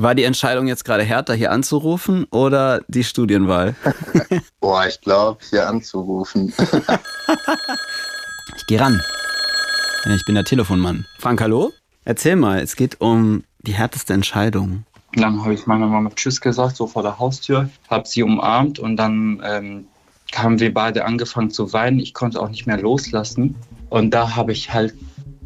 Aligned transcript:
War 0.00 0.14
die 0.14 0.22
Entscheidung 0.22 0.68
jetzt 0.68 0.84
gerade 0.84 1.02
härter, 1.02 1.34
hier 1.34 1.50
anzurufen 1.50 2.22
oder 2.30 2.82
die 2.86 3.02
Studienwahl? 3.02 3.74
Boah, 4.60 4.86
ich 4.86 5.00
glaube, 5.00 5.40
hier 5.50 5.68
anzurufen. 5.68 6.54
ich 8.56 8.66
gehe 8.68 8.78
ran. 8.78 9.02
Ich 10.14 10.24
bin 10.24 10.36
der 10.36 10.44
Telefonmann. 10.44 11.04
Frank, 11.18 11.40
hallo? 11.40 11.72
Erzähl 12.04 12.36
mal, 12.36 12.60
es 12.60 12.76
geht 12.76 13.00
um 13.00 13.42
die 13.62 13.72
härteste 13.72 14.12
Entscheidung. 14.12 14.84
Dann 15.14 15.42
habe 15.42 15.54
ich 15.54 15.66
meiner 15.66 15.88
Mama 15.88 16.10
Tschüss 16.14 16.40
gesagt, 16.40 16.76
so 16.76 16.86
vor 16.86 17.02
der 17.02 17.18
Haustür, 17.18 17.68
habe 17.90 18.06
sie 18.06 18.22
umarmt 18.22 18.78
und 18.78 18.96
dann 18.96 19.42
ähm, 19.44 19.88
haben 20.32 20.60
wir 20.60 20.72
beide 20.72 21.06
angefangen 21.06 21.50
zu 21.50 21.72
weinen. 21.72 21.98
Ich 21.98 22.14
konnte 22.14 22.40
auch 22.40 22.50
nicht 22.50 22.68
mehr 22.68 22.80
loslassen. 22.80 23.56
Und 23.88 24.12
da 24.12 24.36
habe 24.36 24.52
ich 24.52 24.72
halt 24.72 24.94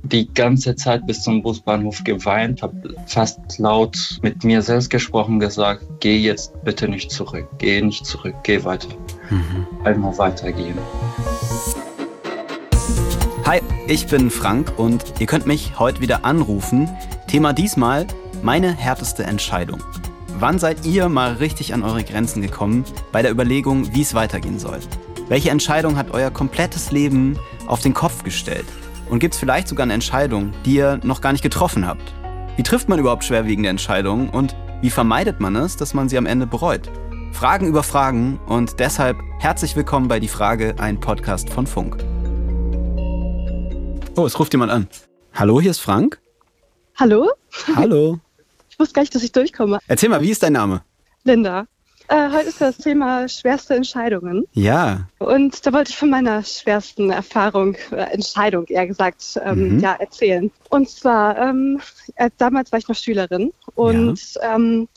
die 0.03 0.33
ganze 0.33 0.75
Zeit 0.75 1.07
bis 1.07 1.23
zum 1.23 1.43
Busbahnhof 1.43 2.03
geweint, 2.05 2.63
habe 2.63 2.95
fast 3.07 3.59
laut 3.59 4.19
mit 4.23 4.45
mir 4.45 4.63
selbst 4.63 4.91
gesprochen, 4.91 5.39
gesagt, 5.39 5.85
geh 6.01 6.19
jetzt 6.19 6.53
bitte 6.65 6.89
nicht 6.89 7.11
zurück, 7.11 7.49
geh 7.59 7.81
nicht 7.81 8.05
zurück, 8.05 8.35
geh 8.43 8.65
weiter. 8.65 8.89
Mhm. 9.31 9.67
Einmal 9.85 10.17
weitergehen. 10.19 10.77
Hi, 13.45 13.61
ich 13.87 14.07
bin 14.07 14.31
Frank 14.31 14.79
und 14.79 15.05
ihr 15.21 15.27
könnt 15.27 15.47
mich 15.47 15.79
heute 15.79 16.01
wieder 16.01 16.25
anrufen. 16.25 16.89
Thema 17.29 17.53
diesmal 17.53 18.07
meine 18.43 18.73
härteste 18.73 19.25
Entscheidung. 19.25 19.83
Wann 20.39 20.59
seid 20.59 20.85
ihr 20.85 21.09
mal 21.09 21.35
richtig 21.35 21.73
an 21.75 21.85
eure 21.85 22.03
Grenzen 22.03 22.43
gekommen 22.43 22.85
bei 23.13 23.23
der 23.23 23.31
Überlegung, 23.31 23.95
wie 23.95 24.03
es 24.03 24.15
weitergehen 24.15 24.59
soll? 24.59 24.81
Welche 25.29 25.51
Entscheidung 25.51 25.97
hat 25.97 26.11
euer 26.11 26.31
komplettes 26.31 26.91
Leben 26.91 27.39
auf 27.67 27.81
den 27.81 27.95
Kopf 27.95 28.25
gestellt? 28.25 28.67
Und 29.13 29.19
gibt 29.19 29.35
es 29.35 29.41
vielleicht 29.41 29.69
sogar 29.69 29.85
eine 29.85 29.93
Entscheidung, 29.93 30.55
die 30.65 30.77
ihr 30.77 30.99
noch 31.03 31.21
gar 31.21 31.33
nicht 31.33 31.43
getroffen 31.43 31.87
habt? 31.87 32.15
Wie 32.57 32.63
trifft 32.63 32.89
man 32.89 32.99
überhaupt 32.99 33.25
schwerwiegende 33.25 33.69
Entscheidungen 33.69 34.31
und 34.31 34.57
wie 34.81 34.89
vermeidet 34.89 35.39
man 35.39 35.55
es, 35.55 35.77
dass 35.77 35.93
man 35.93 36.09
sie 36.09 36.17
am 36.17 36.25
Ende 36.25 36.47
bereut? 36.47 36.91
Fragen 37.31 37.67
über 37.67 37.83
Fragen 37.83 38.41
und 38.47 38.81
deshalb 38.81 39.19
herzlich 39.39 39.77
willkommen 39.77 40.09
bei 40.09 40.19
Die 40.19 40.29
Frage, 40.29 40.77
ein 40.79 40.99
Podcast 40.99 41.51
von 41.51 41.67
Funk. 41.67 41.99
Oh, 44.17 44.25
es 44.25 44.39
ruft 44.39 44.55
jemand 44.55 44.73
an. 44.73 44.89
Hallo, 45.35 45.61
hier 45.61 45.73
ist 45.73 45.81
Frank. 45.81 46.19
Hallo? 46.97 47.31
Hallo. 47.77 48.19
Ich 48.71 48.79
wusste 48.79 48.95
gar 48.95 49.03
nicht, 49.03 49.15
dass 49.15 49.23
ich 49.23 49.33
durchkomme. 49.33 49.79
Erzähl 49.87 50.09
mal, 50.09 50.23
wie 50.23 50.31
ist 50.31 50.43
dein 50.43 50.55
Name? 50.55 50.83
Linda. 51.25 51.67
Äh, 52.13 52.31
heute 52.31 52.51
ist 52.51 52.61
das 52.61 52.77
Thema 52.77 53.27
schwerste 53.27 53.75
Entscheidungen. 53.75 54.45
Ja. 54.53 55.09
Und 55.19 55.65
da 55.65 55.73
wollte 55.73 55.93
ich 55.93 55.97
von 55.97 56.11
meiner 56.11 56.45
schwersten 56.45 57.09
Erfahrung, 57.11 57.75
äh, 57.91 58.03
Entscheidung 58.13 58.67
eher 58.67 58.87
gesagt, 58.87 59.41
ähm, 59.43 59.77
mhm. 59.77 59.79
ja, 59.81 59.95
erzählen. 59.95 60.51
Und 60.69 60.91
zwar, 60.91 61.39
ähm, 61.39 61.81
äh, 62.17 62.29
damals 62.37 62.71
war 62.71 62.79
ich 62.79 62.87
noch 62.87 62.97
Schülerin 62.97 63.55
und 63.75 64.35
ja. 64.35 64.57
Ähm, 64.57 64.89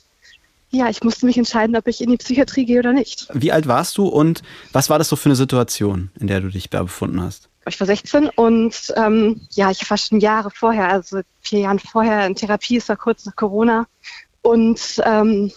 ja, 0.71 0.89
ich 0.89 1.05
musste 1.05 1.25
mich 1.25 1.37
entscheiden, 1.37 1.77
ob 1.77 1.87
ich 1.87 2.01
in 2.01 2.09
die 2.09 2.17
Psychiatrie 2.17 2.65
gehe 2.65 2.79
oder 2.79 2.91
nicht. 2.91 3.29
Wie 3.33 3.53
alt 3.53 3.65
warst 3.65 3.97
du 3.97 4.07
und 4.07 4.41
was 4.73 4.89
war 4.89 4.97
das 4.97 5.07
so 5.07 5.15
für 5.15 5.29
eine 5.29 5.37
Situation, 5.37 6.11
in 6.19 6.27
der 6.27 6.41
du 6.41 6.49
dich 6.49 6.69
da 6.69 6.83
befunden 6.83 7.21
hast? 7.21 7.47
Ich 7.65 7.79
war 7.79 7.87
16 7.87 8.27
und 8.35 8.93
ähm, 8.97 9.39
ja, 9.51 9.71
ich 9.71 9.89
war 9.89 9.97
schon 9.97 10.19
Jahre 10.19 10.51
vorher, 10.51 10.89
also 10.89 11.21
vier 11.39 11.59
Jahre 11.59 11.79
vorher 11.79 12.25
in 12.27 12.35
Therapie, 12.35 12.75
es 12.75 12.89
war 12.89 12.97
kurz 12.97 13.25
nach 13.25 13.37
Corona. 13.37 13.87
Und 14.41 15.01
ähm, 15.05 15.53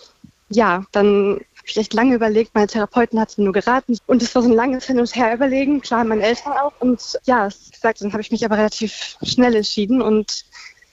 ja, 0.51 0.85
dann 0.93 1.41
ich 1.71 1.77
echt 1.77 1.95
lange 1.95 2.15
überlegt. 2.15 2.55
Meine 2.55 2.67
Therapeutin 2.67 3.21
hat 3.21 3.31
es 3.31 3.39
mir 3.39 3.45
nur 3.45 3.53
geraten. 3.53 3.99
Und 4.07 4.23
es 4.23 4.35
war 4.35 4.43
so 4.43 4.49
ein 4.49 4.55
langes 4.55 4.87
Hin 4.87 4.99
und 4.99 5.15
Her 5.15 5.35
überlegen, 5.35 5.81
klar, 5.81 6.05
meine 6.05 6.23
Eltern 6.23 6.53
auch. 6.53 6.73
Und 6.81 7.19
ja, 7.25 7.49
wie 7.49 7.71
gesagt, 7.71 8.01
dann 8.01 8.13
habe 8.13 8.23
ich 8.23 8.31
mich 8.31 8.45
aber 8.45 8.57
relativ 8.57 9.17
schnell 9.23 9.55
entschieden. 9.55 10.03
Und 10.03 10.45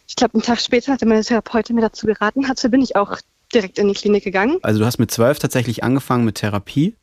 ich 0.08 0.16
glaube, 0.16 0.36
einen 0.36 0.44
Tag 0.44 0.60
später, 0.60 0.92
nachdem 0.92 1.10
meine 1.10 1.24
Therapeutin 1.24 1.76
mir 1.76 1.82
dazu 1.82 2.06
geraten 2.06 2.48
hatte, 2.48 2.70
bin 2.70 2.82
ich 2.82 2.96
auch 2.96 3.18
direkt 3.54 3.80
in 3.80 3.88
die 3.88 3.94
Klinik 3.94 4.24
gegangen. 4.24 4.58
Also 4.62 4.80
du 4.80 4.86
hast 4.86 4.98
mit 4.98 5.12
zwölf 5.12 5.40
tatsächlich 5.40 5.84
angefangen 5.84 6.26
mit 6.26 6.36
Therapie 6.36 6.96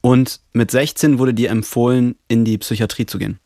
und 0.00 0.40
mit 0.52 0.70
16 0.70 1.18
wurde 1.18 1.34
dir 1.34 1.50
empfohlen, 1.50 2.16
in 2.28 2.44
die 2.44 2.58
Psychiatrie 2.58 3.06
zu 3.06 3.18
gehen. 3.18 3.38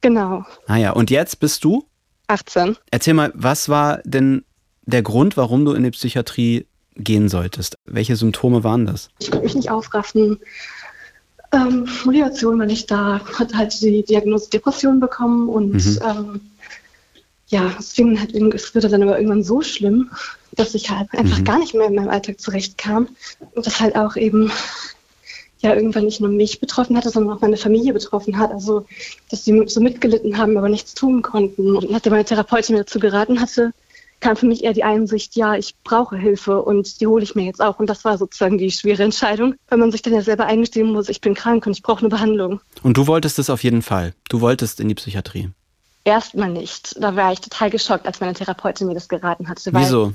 Genau. 0.00 0.44
Ah 0.66 0.76
ja, 0.76 0.90
und 0.92 1.10
jetzt 1.10 1.40
bist 1.40 1.64
du? 1.64 1.86
18. 2.26 2.76
Erzähl 2.90 3.14
mal, 3.14 3.32
was 3.34 3.68
war 3.68 4.00
denn 4.04 4.44
der 4.82 5.02
Grund, 5.02 5.36
warum 5.36 5.64
du 5.64 5.72
in 5.72 5.82
die 5.82 5.90
Psychiatrie 5.90 6.66
gehen 6.96 7.28
solltest? 7.28 7.76
Welche 7.84 8.16
Symptome 8.16 8.64
waren 8.64 8.86
das? 8.86 9.08
Ich 9.18 9.30
konnte 9.30 9.44
mich 9.44 9.54
nicht 9.54 9.70
aufraffen. 9.70 10.38
Ähm, 11.52 11.88
Motivation 12.04 12.58
war 12.58 12.66
nicht 12.66 12.90
da. 12.90 13.20
Hatte 13.38 13.56
halt 13.56 13.80
die 13.80 14.04
Diagnose 14.04 14.50
Depression 14.50 15.00
bekommen 15.00 15.48
und 15.48 15.74
mhm. 15.74 15.98
ähm, 16.04 16.40
ja, 17.48 17.72
es, 17.78 17.92
fing 17.92 18.18
halt, 18.18 18.34
es 18.34 18.74
wurde 18.74 18.88
dann 18.88 19.02
aber 19.02 19.18
irgendwann 19.18 19.44
so 19.44 19.60
schlimm, 19.60 20.10
dass 20.52 20.74
ich 20.74 20.90
halt 20.90 21.12
einfach 21.12 21.38
mhm. 21.38 21.44
gar 21.44 21.58
nicht 21.58 21.74
mehr 21.74 21.86
in 21.86 21.94
meinem 21.94 22.08
Alltag 22.08 22.40
zurechtkam. 22.40 23.08
Und 23.54 23.66
das 23.66 23.80
halt 23.80 23.96
auch 23.96 24.16
eben 24.16 24.50
ja 25.60 25.74
irgendwann 25.74 26.04
nicht 26.04 26.20
nur 26.20 26.30
mich 26.30 26.60
betroffen 26.60 26.96
hatte, 26.96 27.10
sondern 27.10 27.36
auch 27.36 27.40
meine 27.40 27.56
Familie 27.56 27.92
betroffen 27.92 28.38
hat. 28.38 28.52
Also, 28.52 28.86
dass 29.30 29.44
sie 29.44 29.62
so 29.66 29.80
mitgelitten 29.80 30.36
haben, 30.38 30.56
aber 30.56 30.68
nichts 30.68 30.94
tun 30.94 31.22
konnten. 31.22 31.76
Und 31.76 31.90
nachdem 31.90 32.12
meine 32.12 32.24
Therapeutin 32.24 32.74
mir 32.74 32.82
dazu 32.82 32.98
geraten 32.98 33.40
hatte, 33.40 33.72
kam 34.20 34.36
für 34.36 34.46
mich 34.46 34.64
eher 34.64 34.72
die 34.72 34.84
Einsicht, 34.84 35.36
ja, 35.36 35.54
ich 35.54 35.74
brauche 35.84 36.16
Hilfe 36.16 36.62
und 36.62 37.00
die 37.00 37.06
hole 37.06 37.22
ich 37.22 37.34
mir 37.34 37.44
jetzt 37.44 37.60
auch. 37.60 37.78
Und 37.78 37.88
das 37.88 38.04
war 38.04 38.16
sozusagen 38.18 38.58
die 38.58 38.70
schwere 38.70 39.02
Entscheidung, 39.02 39.54
weil 39.68 39.78
man 39.78 39.92
sich 39.92 40.02
dann 40.02 40.14
ja 40.14 40.22
selber 40.22 40.46
eingestehen 40.46 40.92
muss, 40.92 41.08
ich 41.08 41.20
bin 41.20 41.34
krank 41.34 41.66
und 41.66 41.72
ich 41.72 41.82
brauche 41.82 42.00
eine 42.00 42.08
Behandlung. 42.08 42.60
Und 42.82 42.96
du 42.96 43.06
wolltest 43.06 43.38
es 43.38 43.50
auf 43.50 43.62
jeden 43.62 43.82
Fall. 43.82 44.14
Du 44.28 44.40
wolltest 44.40 44.80
in 44.80 44.88
die 44.88 44.94
Psychiatrie. 44.94 45.50
Erstmal 46.04 46.50
nicht. 46.50 46.96
Da 47.00 47.16
war 47.16 47.32
ich 47.32 47.40
total 47.40 47.70
geschockt, 47.70 48.06
als 48.06 48.20
meine 48.20 48.34
Therapeutin 48.34 48.86
mir 48.86 48.94
das 48.94 49.08
geraten 49.08 49.48
hatte. 49.48 49.70
Wieso? 49.72 50.12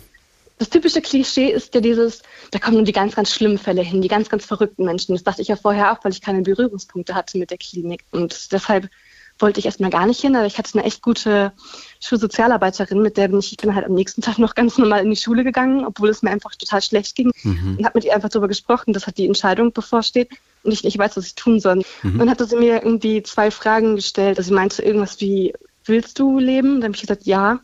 Das 0.60 0.70
typische 0.70 1.02
Klischee 1.02 1.50
ist 1.50 1.74
ja 1.74 1.80
dieses, 1.80 2.22
da 2.52 2.60
kommen 2.60 2.76
nur 2.76 2.84
die 2.84 2.92
ganz, 2.92 3.16
ganz 3.16 3.34
schlimmen 3.34 3.58
Fälle 3.58 3.82
hin, 3.82 4.02
die 4.02 4.10
ganz, 4.10 4.30
ganz 4.30 4.46
verrückten 4.46 4.84
Menschen. 4.84 5.16
Das 5.16 5.24
dachte 5.24 5.42
ich 5.42 5.48
ja 5.48 5.56
vorher 5.56 5.92
auch, 5.92 6.04
weil 6.04 6.12
ich 6.12 6.22
keine 6.22 6.42
Berührungspunkte 6.42 7.16
hatte 7.16 7.38
mit 7.38 7.50
der 7.50 7.58
Klinik. 7.58 8.04
Und 8.12 8.52
deshalb 8.52 8.90
wollte 9.40 9.60
ich 9.60 9.66
erstmal 9.66 9.90
gar 9.90 10.06
nicht 10.06 10.22
hin, 10.22 10.36
aber 10.36 10.46
ich 10.46 10.58
hatte 10.58 10.78
eine 10.78 10.86
echt 10.86 11.02
gute 11.02 11.54
Schulsozialarbeiterin, 12.02 13.02
mit 13.02 13.18
der 13.18 13.30
bin 13.30 13.40
ich, 13.40 13.52
ich 13.52 13.58
bin 13.58 13.74
halt 13.74 13.86
am 13.86 13.94
nächsten 13.94 14.22
Tag 14.22 14.38
noch 14.40 14.56
ganz 14.56 14.78
normal 14.78 15.04
in 15.04 15.10
die 15.10 15.16
Schule 15.16 15.44
gegangen, 15.44 15.86
obwohl 15.86 16.10
es 16.10 16.22
mir 16.22 16.32
einfach 16.32 16.56
total 16.56 16.82
schlecht 16.82 17.16
ging 17.16 17.32
mhm. 17.44 17.78
und 17.78 17.86
habe 17.86 17.98
mit 17.98 18.06
ihr 18.06 18.14
einfach 18.14 18.30
darüber 18.30 18.48
gesprochen, 18.48 18.94
dass 18.94 19.06
halt 19.06 19.18
die 19.18 19.26
Entscheidung 19.26 19.72
bevorsteht 19.72 20.30
und 20.64 20.72
ich 20.72 20.84
nicht 20.84 20.98
weiß, 20.98 21.18
was 21.18 21.26
ich 21.26 21.36
tun 21.36 21.60
soll. 21.60 21.84
Mhm. 22.04 22.12
Und 22.12 22.20
dann 22.20 22.30
hatte 22.30 22.46
sie 22.46 22.58
mir 22.58 22.84
irgendwie 22.84 23.24
zwei 23.24 23.52
Fragen 23.52 23.96
gestellt. 23.96 24.38
Also 24.38 24.50
sie 24.50 24.54
meinte 24.54 24.84
irgendwas 24.84 25.22
wie, 25.22 25.54
willst 25.86 26.20
du 26.20 26.40
leben? 26.40 26.76
Dann 26.76 26.90
habe 26.90 26.96
ich 26.96 27.02
gesagt, 27.02 27.26
ja. 27.26 27.60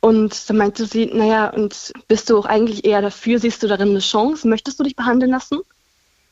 Und 0.00 0.48
dann 0.48 0.56
meinte 0.56 0.86
sie, 0.86 1.06
naja, 1.06 1.50
und 1.50 1.92
bist 2.08 2.28
du 2.28 2.38
auch 2.38 2.46
eigentlich 2.46 2.84
eher 2.84 3.02
dafür, 3.02 3.38
siehst 3.38 3.62
du 3.62 3.68
darin 3.68 3.90
eine 3.90 4.00
Chance? 4.00 4.48
Möchtest 4.48 4.80
du 4.80 4.84
dich 4.84 4.96
behandeln 4.96 5.30
lassen? 5.30 5.60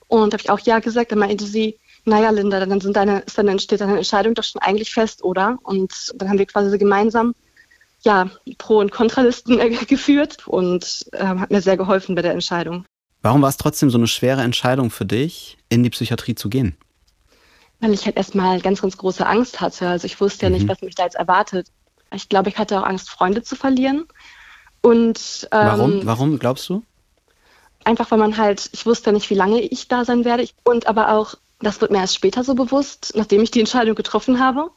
Und 0.08 0.32
habe 0.32 0.42
ich 0.42 0.50
auch 0.50 0.58
ja 0.60 0.80
gesagt. 0.80 1.12
Dann 1.12 1.20
meinte 1.20 1.44
sie, 1.44 1.78
naja, 2.04 2.30
Linda, 2.30 2.64
dann, 2.64 2.80
sind 2.80 2.96
deine, 2.96 3.22
dann 3.36 3.48
entsteht 3.48 3.80
deine 3.80 3.96
Entscheidung 3.96 4.34
doch 4.34 4.44
schon 4.44 4.62
eigentlich 4.62 4.92
fest, 4.92 5.22
oder? 5.22 5.58
Und 5.62 6.12
dann 6.14 6.28
haben 6.28 6.38
wir 6.38 6.46
quasi 6.46 6.76
gemeinsam 6.78 7.34
ja, 8.02 8.30
Pro- 8.58 8.78
und 8.78 8.92
Kontralisten 8.92 9.58
äh, 9.58 9.70
geführt 9.86 10.46
und 10.46 11.06
äh, 11.12 11.24
hat 11.24 11.50
mir 11.50 11.60
sehr 11.60 11.76
geholfen 11.76 12.14
bei 12.14 12.22
der 12.22 12.32
Entscheidung. 12.32 12.84
Warum 13.22 13.42
war 13.42 13.50
es 13.50 13.58
trotzdem 13.58 13.90
so 13.90 13.98
eine 13.98 14.06
schwere 14.06 14.42
Entscheidung 14.42 14.90
für 14.90 15.04
dich, 15.04 15.58
in 15.68 15.82
die 15.82 15.90
Psychiatrie 15.90 16.34
zu 16.34 16.48
gehen? 16.48 16.76
Weil 17.80 17.92
ich 17.92 18.06
halt 18.06 18.16
erstmal 18.16 18.60
ganz, 18.60 18.80
ganz 18.80 18.96
große 18.96 19.26
Angst 19.26 19.60
hatte. 19.60 19.88
Also 19.88 20.06
ich 20.06 20.20
wusste 20.20 20.46
ja 20.46 20.50
nicht, 20.50 20.64
mhm. 20.64 20.68
was 20.68 20.80
mich 20.80 20.94
da 20.94 21.04
jetzt 21.04 21.16
erwartet. 21.16 21.68
Ich 22.14 22.28
glaube, 22.28 22.48
ich 22.48 22.58
hatte 22.58 22.80
auch 22.80 22.86
Angst, 22.86 23.10
Freunde 23.10 23.42
zu 23.42 23.56
verlieren. 23.56 24.06
Und 24.82 25.48
ähm, 25.52 25.66
warum? 25.66 26.06
Warum 26.06 26.38
glaubst 26.38 26.68
du? 26.68 26.82
Einfach, 27.84 28.10
weil 28.10 28.18
man 28.18 28.36
halt, 28.36 28.70
ich 28.72 28.84
wusste 28.86 29.12
nicht, 29.12 29.30
wie 29.30 29.34
lange 29.34 29.60
ich 29.60 29.88
da 29.88 30.04
sein 30.04 30.24
werde. 30.24 30.48
Und 30.64 30.86
aber 30.86 31.12
auch, 31.12 31.34
das 31.60 31.80
wird 31.80 31.90
mir 31.90 31.98
erst 31.98 32.14
später 32.14 32.44
so 32.44 32.54
bewusst, 32.54 33.12
nachdem 33.16 33.42
ich 33.42 33.50
die 33.50 33.60
Entscheidung 33.60 33.94
getroffen 33.94 34.40
habe. 34.40 34.70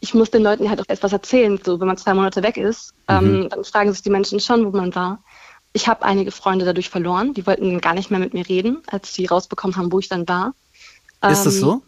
Ich 0.00 0.14
muss 0.14 0.30
den 0.30 0.42
Leuten 0.42 0.68
halt 0.68 0.80
auch 0.80 0.88
etwas 0.88 1.12
erzählen. 1.12 1.60
So, 1.64 1.80
wenn 1.80 1.86
man 1.86 1.96
zwei 1.96 2.14
Monate 2.14 2.42
weg 2.42 2.56
ist, 2.56 2.94
mhm. 3.08 3.16
ähm, 3.16 3.48
dann 3.48 3.64
fragen 3.64 3.92
sich 3.92 4.02
die 4.02 4.10
Menschen 4.10 4.40
schon, 4.40 4.64
wo 4.64 4.76
man 4.76 4.94
war. 4.94 5.22
Ich 5.72 5.88
habe 5.88 6.04
einige 6.04 6.32
Freunde 6.32 6.64
dadurch 6.64 6.90
verloren. 6.90 7.34
Die 7.34 7.46
wollten 7.46 7.80
gar 7.80 7.94
nicht 7.94 8.10
mehr 8.10 8.20
mit 8.20 8.34
mir 8.34 8.48
reden, 8.48 8.82
als 8.86 9.14
sie 9.14 9.26
rausbekommen 9.26 9.76
haben, 9.76 9.92
wo 9.92 9.98
ich 9.98 10.08
dann 10.08 10.28
war. 10.28 10.54
Ist 11.22 11.38
ähm, 11.38 11.44
das 11.44 11.56
so? 11.56 11.82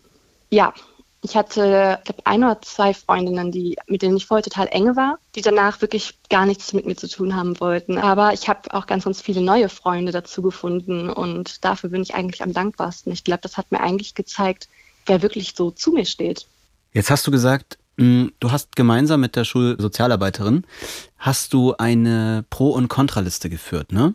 Ja. 0.50 0.72
Ich 1.24 1.34
hatte, 1.36 1.96
ich 2.00 2.04
glaube, 2.04 2.26
ein 2.26 2.44
oder 2.44 2.60
zwei 2.60 2.92
Freundinnen, 2.92 3.50
die, 3.50 3.78
mit 3.86 4.02
denen 4.02 4.18
ich 4.18 4.26
vorher 4.26 4.42
total 4.42 4.68
enge 4.70 4.94
war, 4.94 5.18
die 5.34 5.40
danach 5.40 5.80
wirklich 5.80 6.18
gar 6.28 6.44
nichts 6.44 6.74
mit 6.74 6.84
mir 6.84 6.96
zu 6.96 7.08
tun 7.08 7.34
haben 7.34 7.58
wollten. 7.60 7.96
Aber 7.96 8.34
ich 8.34 8.46
habe 8.46 8.74
auch 8.74 8.84
ganz, 8.86 9.04
ganz 9.04 9.22
viele 9.22 9.40
neue 9.40 9.70
Freunde 9.70 10.12
dazu 10.12 10.42
gefunden 10.42 11.08
und 11.08 11.64
dafür 11.64 11.88
bin 11.88 12.02
ich 12.02 12.14
eigentlich 12.14 12.42
am 12.42 12.52
dankbarsten. 12.52 13.10
Ich 13.10 13.24
glaube, 13.24 13.40
das 13.40 13.56
hat 13.56 13.72
mir 13.72 13.80
eigentlich 13.80 14.14
gezeigt, 14.14 14.68
wer 15.06 15.22
wirklich 15.22 15.54
so 15.56 15.70
zu 15.70 15.92
mir 15.92 16.04
steht. 16.04 16.46
Jetzt 16.92 17.10
hast 17.10 17.26
du 17.26 17.30
gesagt, 17.30 17.78
hm, 17.96 18.30
du 18.38 18.52
hast 18.52 18.76
gemeinsam 18.76 19.22
mit 19.22 19.34
der 19.34 19.44
Schulsozialarbeiterin, 19.44 20.66
hast 21.16 21.54
du 21.54 21.74
eine 21.78 22.44
Pro- 22.50 22.72
und 22.72 22.88
Kontraliste 22.88 23.48
geführt, 23.48 23.92
ne? 23.92 24.12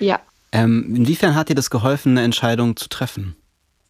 Ja. 0.00 0.20
Ähm, 0.52 0.96
inwiefern 0.96 1.34
hat 1.34 1.50
dir 1.50 1.54
das 1.54 1.68
geholfen, 1.68 2.12
eine 2.12 2.22
Entscheidung 2.22 2.76
zu 2.76 2.88
treffen? 2.88 3.36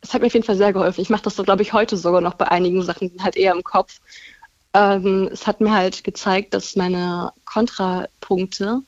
Es 0.02 0.14
hat 0.14 0.20
mir 0.20 0.28
auf 0.28 0.34
jeden 0.34 0.46
Fall 0.46 0.56
sehr 0.56 0.72
geholfen. 0.72 1.00
Ich 1.00 1.10
mache 1.10 1.22
das 1.22 1.36
glaube 1.36 1.62
ich, 1.62 1.72
heute 1.72 1.96
sogar 1.96 2.20
noch 2.20 2.34
bei 2.34 2.48
einigen 2.48 2.82
Sachen 2.82 3.12
halt 3.20 3.36
eher 3.36 3.52
im 3.52 3.64
Kopf. 3.64 4.00
Ähm, 4.74 5.28
es 5.32 5.46
hat 5.46 5.60
mir 5.60 5.72
halt 5.72 6.04
gezeigt, 6.04 6.54
dass 6.54 6.76
meine 6.76 7.32
Kontrapunkte 7.44 8.82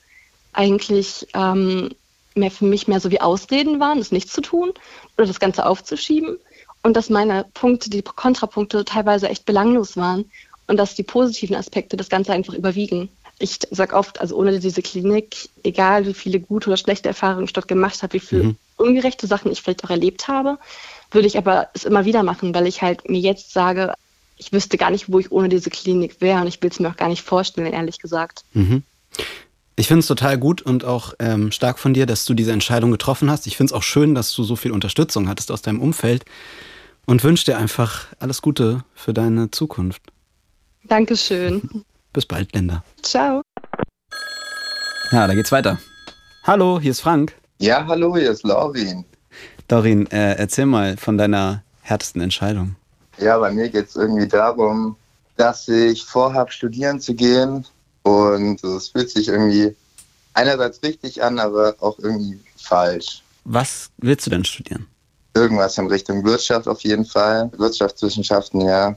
eigentlich 0.53 1.27
ähm, 1.35 1.91
mehr 2.35 2.51
für 2.51 2.65
mich 2.65 2.89
mehr 2.89 3.01
so 3.01 3.11
wie 3.11 3.21
Ausreden 3.21 3.81
waren, 3.81 3.99
das 3.99 4.13
nicht 4.13 4.31
zu 4.31 4.41
tun 4.41 4.73
oder 5.17 5.27
das 5.27 5.41
Ganze 5.41 5.67
aufzuschieben. 5.67 6.39
Und 6.83 6.97
dass 6.97 7.11
meine 7.11 7.45
Punkte, 7.55 7.91
die 7.91 8.03
Kontrapunkte 8.03 8.85
teilweise 8.85 9.29
echt 9.29 9.45
belanglos 9.45 9.97
waren 9.97 10.31
und 10.67 10.77
dass 10.77 10.95
die 10.95 11.03
positiven 11.03 11.57
Aspekte 11.57 11.97
das 11.97 12.09
Ganze 12.09 12.33
einfach 12.33 12.55
überwiegen. 12.55 13.09
Ich 13.39 13.59
sage 13.71 13.97
oft, 13.97 14.21
also 14.21 14.37
ohne 14.37 14.59
diese 14.61 14.83
Klinik, 14.83 15.49
egal 15.65 16.07
wie 16.07 16.15
viele 16.15 16.41
gute 16.41 16.69
oder 16.69 16.77
schlechte 16.77 17.09
Erfahrungen 17.09 17.45
ich 17.45 17.53
dort 17.53 17.69
gemacht 17.69 18.03
habe, 18.03 18.15
wie 18.15 18.21
viele 18.21 18.45
mhm. 18.45 18.57
Ungerechte 18.79 19.27
Sachen 19.27 19.51
ich 19.51 19.63
vielleicht 19.63 19.85
auch 19.85 19.91
erlebt 19.91 20.29
habe, 20.29 20.59
würde 21.11 21.27
ich 21.27 21.39
aber 21.39 21.69
es 21.75 21.85
immer 21.85 22.05
wieder 22.05 22.23
machen, 22.23 22.55
weil 22.55 22.67
ich 22.67 22.83
halt 22.83 23.09
mir 23.09 23.21
jetzt 23.21 23.53
sage, 23.53 23.95
ich 24.37 24.53
wüsste 24.53 24.79
gar 24.79 24.91
nicht, 24.91 25.11
wo 25.11 25.19
ich 25.19 25.33
ohne 25.33 25.49
diese 25.49 25.71
Klinik 25.71 26.21
wäre 26.21 26.41
und 26.41 26.47
ich 26.47 26.63
will 26.63 26.71
es 26.71 26.81
mir 26.81 26.89
auch 26.89 26.97
gar 26.97 27.09
nicht 27.09 27.23
vorstellen, 27.23 27.73
ehrlich 27.73 27.99
gesagt. 27.99 28.43
Mhm. 28.53 28.83
Ich 29.77 29.87
finde 29.87 30.01
es 30.01 30.07
total 30.07 30.39
gut 30.39 30.61
und 30.63 30.85
auch 30.85 31.15
ähm, 31.21 31.53
stark 31.53 31.79
von 31.79 31.95
dir, 31.95 32.07
dass 32.07 32.25
du 32.25 32.35
diese 32.35 32.53
Entscheidung 32.53 32.91
getroffen 32.91 33.31
hast. 33.31 33.47
Ich 33.47 33.57
finde 33.57 33.73
es 33.73 33.73
auch 33.73 33.85
schön, 33.85 34.15
dass 34.15 34.35
du 34.35 34.43
so 34.43 34.57
viel 34.57 34.73
Unterstützung 34.73 35.29
hattest 35.29 35.53
aus 35.53 35.63
deinem 35.63 35.81
Umfeld 35.81 36.25
und 37.07 37.23
wünsche 37.23 37.45
dir 37.45 37.59
einfach 37.59 38.07
alles 38.19 38.43
Gute 38.43 38.85
für 38.95 39.15
deine 39.15 39.51
Zukunft. 39.51 40.03
Dankeschön. 40.85 41.85
Bis 42.13 42.27
bald, 42.27 42.55
Linda. 42.55 42.83
Ciao. 43.03 43.43
Ja, 45.13 45.27
da 45.27 45.35
geht's 45.35 45.53
weiter. 45.53 45.79
Hallo, 46.45 46.81
hier 46.81 46.91
ist 46.91 47.01
Frank. 47.01 47.35
Ja, 47.61 47.85
hallo, 47.89 48.17
hier 48.17 48.31
ist 48.31 48.45
Laurin. 48.45 49.05
Laurin, 49.69 50.07
äh, 50.13 50.35
erzähl 50.35 50.65
mal 50.65 50.97
von 50.97 51.19
deiner 51.19 51.65
härtesten 51.83 52.23
Entscheidung. 52.23 52.77
Ja, 53.19 53.37
bei 53.37 53.51
mir 53.51 53.69
geht 53.69 53.89
es 53.89 53.97
irgendwie 53.97 54.29
darum, 54.29 54.95
dass 55.37 55.67
ich 55.67 56.05
vorhabe, 56.05 56.53
studieren 56.53 57.01
zu 57.01 57.15
gehen 57.15 57.67
und 58.05 58.63
es 58.63 58.91
fühlt 58.91 59.11
sich 59.11 59.27
irgendwie 59.27 59.75
einerseits 60.35 60.85
richtig 60.85 61.21
an, 61.21 61.41
aber 61.41 61.75
auch 61.81 61.99
irgendwie 61.99 62.39
falsch. 62.57 63.25
Was 63.45 63.91
willst 63.99 64.27
du 64.27 64.31
denn 64.31 64.45
studieren? 64.45 64.87
Irgendwas 65.35 65.79
in 65.79 65.89
Richtung 65.89 66.25
Wirtschaft 66.25 66.69
auf 66.69 66.83
jeden 66.83 67.05
Fall. 67.05 67.51
Wirtschaftswissenschaften, 67.57 68.61
ja. 68.61 68.95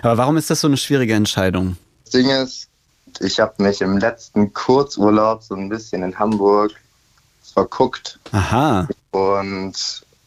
Aber 0.00 0.16
warum 0.16 0.38
ist 0.38 0.48
das 0.48 0.62
so 0.62 0.66
eine 0.66 0.78
schwierige 0.78 1.12
Entscheidung? 1.12 1.76
Das 2.04 2.12
Ding 2.12 2.30
ist, 2.30 2.68
ich 3.20 3.38
habe 3.38 3.62
mich 3.62 3.82
im 3.82 3.98
letzten 3.98 4.54
Kurzurlaub 4.54 5.42
so 5.42 5.54
ein 5.54 5.68
bisschen 5.68 6.02
in 6.02 6.18
Hamburg 6.18 6.72
verguckt. 7.52 8.18
Aha. 8.32 8.88
Und 9.10 9.74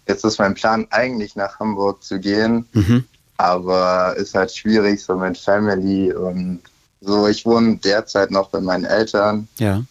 jetzt 0.08 0.26
ist 0.26 0.40
mein 0.40 0.54
Plan 0.54 0.88
eigentlich 0.90 1.36
nach 1.36 1.60
Hamburg 1.60 2.04
zu 2.04 2.20
gehen. 2.20 2.68
Mhm. 2.74 3.06
Aber 3.38 4.16
ist 4.18 4.36
halt 4.36 4.56
schwierig 4.56 5.04
so 5.04 5.16
mit 5.16 5.38
Family 5.38 6.14
und 6.14 6.62
so, 7.02 7.28
ich 7.28 7.46
wohne 7.46 7.78
derzeit 7.78 8.30
noch 8.30 8.50
bei 8.50 8.62
meinen 8.62 8.86
Eltern. 8.86 9.48
Ja. 9.58 9.84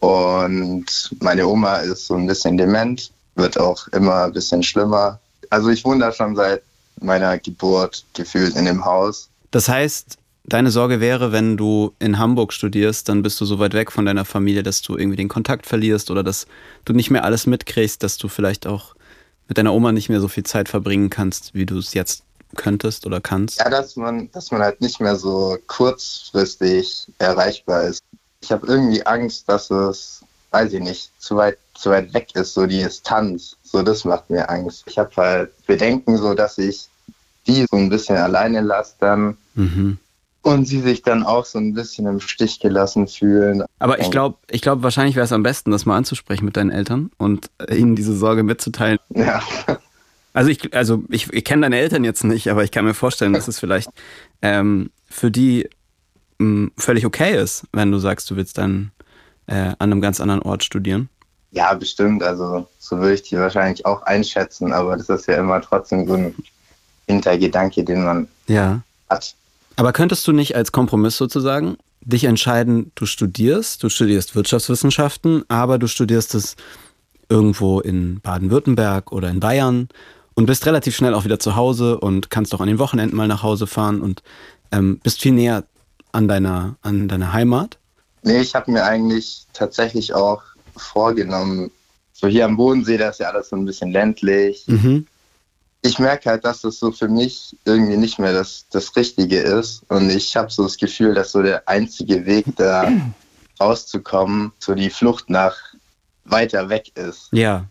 Und 0.00 1.14
meine 1.20 1.46
Oma 1.46 1.76
ist 1.76 2.06
so 2.06 2.14
ein 2.14 2.26
bisschen 2.26 2.58
dement, 2.58 3.10
wird 3.36 3.58
auch 3.58 3.88
immer 3.88 4.24
ein 4.24 4.32
bisschen 4.34 4.62
schlimmer. 4.62 5.18
Also 5.48 5.70
ich 5.70 5.84
wohne 5.84 6.00
da 6.00 6.12
schon 6.12 6.36
seit 6.36 6.62
meiner 7.00 7.38
Geburt 7.38 8.04
gefühlt 8.12 8.54
in 8.56 8.66
dem 8.66 8.84
Haus. 8.84 9.30
Das 9.50 9.68
heißt, 9.68 10.18
deine 10.44 10.70
Sorge 10.70 11.00
wäre, 11.00 11.32
wenn 11.32 11.56
du 11.56 11.94
in 11.98 12.18
Hamburg 12.18 12.52
studierst, 12.52 13.08
dann 13.08 13.22
bist 13.22 13.40
du 13.40 13.44
so 13.44 13.58
weit 13.58 13.74
weg 13.74 13.90
von 13.90 14.06
deiner 14.06 14.24
Familie, 14.24 14.62
dass 14.62 14.82
du 14.82 14.96
irgendwie 14.96 15.16
den 15.16 15.28
Kontakt 15.28 15.66
verlierst 15.66 16.10
oder 16.10 16.22
dass 16.22 16.46
du 16.84 16.92
nicht 16.92 17.10
mehr 17.10 17.24
alles 17.24 17.46
mitkriegst, 17.46 18.02
dass 18.02 18.18
du 18.18 18.28
vielleicht 18.28 18.66
auch 18.66 18.94
mit 19.48 19.58
deiner 19.58 19.72
Oma 19.74 19.92
nicht 19.92 20.08
mehr 20.08 20.20
so 20.20 20.28
viel 20.28 20.44
Zeit 20.44 20.68
verbringen 20.68 21.10
kannst, 21.10 21.54
wie 21.54 21.66
du 21.66 21.78
es 21.78 21.94
jetzt 21.94 22.22
könntest 22.56 23.06
oder 23.06 23.20
kannst? 23.20 23.58
Ja, 23.58 23.68
dass 23.68 23.96
man, 23.96 24.30
dass 24.32 24.50
man 24.50 24.62
halt 24.62 24.80
nicht 24.80 25.00
mehr 25.00 25.16
so 25.16 25.58
kurzfristig 25.66 27.06
erreichbar 27.18 27.84
ist. 27.84 28.02
Ich 28.40 28.52
habe 28.52 28.66
irgendwie 28.66 29.04
Angst, 29.06 29.48
dass 29.48 29.70
es, 29.70 30.20
weiß 30.50 30.72
ich 30.74 30.80
nicht, 30.80 31.10
zu 31.18 31.36
weit, 31.36 31.58
zu 31.74 31.90
weit 31.90 32.12
weg 32.14 32.28
ist, 32.34 32.54
so 32.54 32.66
die 32.66 32.82
Distanz. 32.82 33.56
So, 33.62 33.82
das 33.82 34.04
macht 34.04 34.30
mir 34.30 34.48
Angst. 34.48 34.84
Ich 34.86 34.98
habe 34.98 35.10
halt 35.16 35.66
Bedenken, 35.66 36.16
so 36.16 36.34
dass 36.34 36.58
ich 36.58 36.88
die 37.46 37.66
so 37.70 37.76
ein 37.76 37.88
bisschen 37.88 38.16
alleine 38.16 38.60
lasse 38.60 38.94
dann. 39.00 39.36
Mhm. 39.54 39.98
Und 40.44 40.66
sie 40.66 40.80
sich 40.80 41.02
dann 41.02 41.24
auch 41.24 41.44
so 41.44 41.58
ein 41.58 41.74
bisschen 41.74 42.06
im 42.06 42.20
Stich 42.20 42.60
gelassen 42.60 43.08
fühlen. 43.08 43.64
Aber 43.78 43.98
ich 43.98 44.10
glaube, 44.10 44.36
ich 44.50 44.60
glaube, 44.60 44.82
wahrscheinlich 44.82 45.16
wäre 45.16 45.24
es 45.24 45.32
am 45.32 45.42
besten, 45.42 45.70
das 45.70 45.86
mal 45.86 45.96
anzusprechen 45.96 46.44
mit 46.44 46.56
deinen 46.56 46.70
Eltern 46.70 47.10
und 47.16 47.50
ihnen 47.68 47.96
diese 47.96 48.14
Sorge 48.14 48.42
mitzuteilen. 48.42 48.98
Ja. 49.10 49.42
Also 50.36 50.50
ich, 50.50 50.74
also 50.74 51.04
ich, 51.10 51.32
ich 51.32 51.44
kenne 51.44 51.62
deine 51.62 51.78
Eltern 51.78 52.02
jetzt 52.02 52.24
nicht, 52.24 52.50
aber 52.50 52.64
ich 52.64 52.72
kann 52.72 52.84
mir 52.84 52.92
vorstellen, 52.92 53.34
dass 53.34 53.46
es 53.46 53.60
vielleicht 53.60 53.88
ähm, 54.42 54.90
für 55.08 55.30
die 55.30 55.70
mh, 56.38 56.46
mm, 56.66 56.72
völlig 56.76 57.06
okay 57.06 57.40
ist, 57.40 57.68
wenn 57.72 57.92
du 57.92 57.98
sagst, 57.98 58.28
du 58.32 58.36
willst 58.36 58.58
dann 58.58 58.90
äh, 59.46 59.54
an 59.54 59.76
einem 59.78 60.00
ganz 60.00 60.20
anderen 60.20 60.42
Ort 60.42 60.64
studieren. 60.64 61.08
Ja, 61.52 61.72
bestimmt. 61.74 62.24
Also 62.24 62.66
so 62.80 62.98
würde 62.98 63.14
ich 63.14 63.22
die 63.22 63.38
wahrscheinlich 63.38 63.86
auch 63.86 64.02
einschätzen, 64.02 64.72
aber 64.72 64.96
das 64.96 65.08
ist 65.08 65.28
ja 65.28 65.36
immer 65.36 65.60
trotzdem 65.60 66.04
so 66.04 66.14
ein 66.14 66.34
Hintergedanke, 67.06 67.84
den 67.84 68.04
man 68.04 68.28
ja. 68.48 68.82
hat. 69.08 69.36
Aber 69.76 69.92
könntest 69.92 70.26
du 70.26 70.32
nicht 70.32 70.56
als 70.56 70.72
Kompromiss 70.72 71.16
sozusagen 71.16 71.76
dich 72.00 72.24
entscheiden, 72.24 72.92
du 72.94 73.06
studierst, 73.06 73.82
du 73.82 73.88
studierst 73.88 74.36
Wirtschaftswissenschaften, 74.36 75.44
aber 75.48 75.78
du 75.78 75.86
studierst 75.86 76.34
es 76.34 76.56
irgendwo 77.28 77.80
in 77.80 78.20
Baden-Württemberg 78.20 79.10
oder 79.10 79.30
in 79.30 79.40
Bayern 79.40 79.88
und 80.34 80.46
bist 80.46 80.66
relativ 80.66 80.94
schnell 80.94 81.14
auch 81.14 81.24
wieder 81.24 81.38
zu 81.38 81.56
Hause 81.56 81.98
und 81.98 82.30
kannst 82.30 82.54
auch 82.54 82.60
an 82.60 82.66
den 82.66 82.78
Wochenenden 82.78 83.16
mal 83.16 83.28
nach 83.28 83.42
Hause 83.42 83.66
fahren 83.66 84.02
und 84.02 84.22
ähm, 84.70 85.00
bist 85.02 85.22
viel 85.22 85.32
näher 85.32 85.64
an 86.12 86.28
deiner, 86.28 86.76
an 86.82 87.08
deiner 87.08 87.32
Heimat? 87.32 87.78
Nee, 88.22 88.40
ich 88.40 88.54
habe 88.54 88.70
mir 88.70 88.84
eigentlich 88.84 89.46
tatsächlich 89.52 90.14
auch 90.14 90.42
vorgenommen, 90.76 91.70
so 92.12 92.28
hier 92.28 92.44
am 92.44 92.56
Bodensee, 92.56 92.96
da 92.96 93.08
ist 93.08 93.20
ja 93.20 93.30
alles 93.30 93.48
so 93.48 93.56
ein 93.56 93.64
bisschen 93.64 93.92
ländlich. 93.92 94.64
Mhm. 94.66 95.06
Ich 95.86 95.98
merke 95.98 96.30
halt, 96.30 96.44
dass 96.46 96.62
das 96.62 96.78
so 96.78 96.92
für 96.92 97.08
mich 97.08 97.56
irgendwie 97.66 97.98
nicht 97.98 98.18
mehr 98.18 98.32
das, 98.32 98.66
das 98.70 98.96
Richtige 98.96 99.38
ist. 99.38 99.82
Und 99.88 100.08
ich 100.08 100.34
habe 100.34 100.50
so 100.50 100.62
das 100.62 100.78
Gefühl, 100.78 101.12
dass 101.12 101.32
so 101.32 101.42
der 101.42 101.68
einzige 101.68 102.24
Weg 102.24 102.46
da 102.56 102.90
rauszukommen, 103.60 104.52
so 104.58 104.74
die 104.74 104.88
Flucht 104.88 105.28
nach 105.28 105.56
weiter 106.24 106.70
weg 106.70 106.90
ist. 106.96 107.28
Ja, 107.32 107.66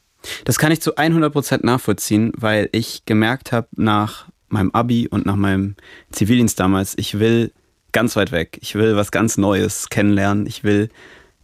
das 0.46 0.60
kann 0.60 0.72
ich 0.72 0.80
zu 0.80 0.96
100% 0.96 1.66
nachvollziehen, 1.66 2.32
weil 2.38 2.70
ich 2.72 3.06
gemerkt 3.06 3.52
habe 3.52 3.68
nach 3.72 4.28
meinem 4.48 4.70
Abi 4.72 5.08
und 5.08 5.26
nach 5.26 5.36
meinem 5.36 5.76
Zivildienst 6.12 6.60
damals, 6.60 6.94
ich 6.98 7.20
will 7.20 7.52
ganz 7.92 8.16
weit 8.16 8.32
weg. 8.32 8.60
Ich 8.62 8.76
will 8.76 8.96
was 8.96 9.12
ganz 9.12 9.38
Neues 9.38 9.90
kennenlernen. 9.90 10.46
Ich 10.46 10.64
will 10.64 10.90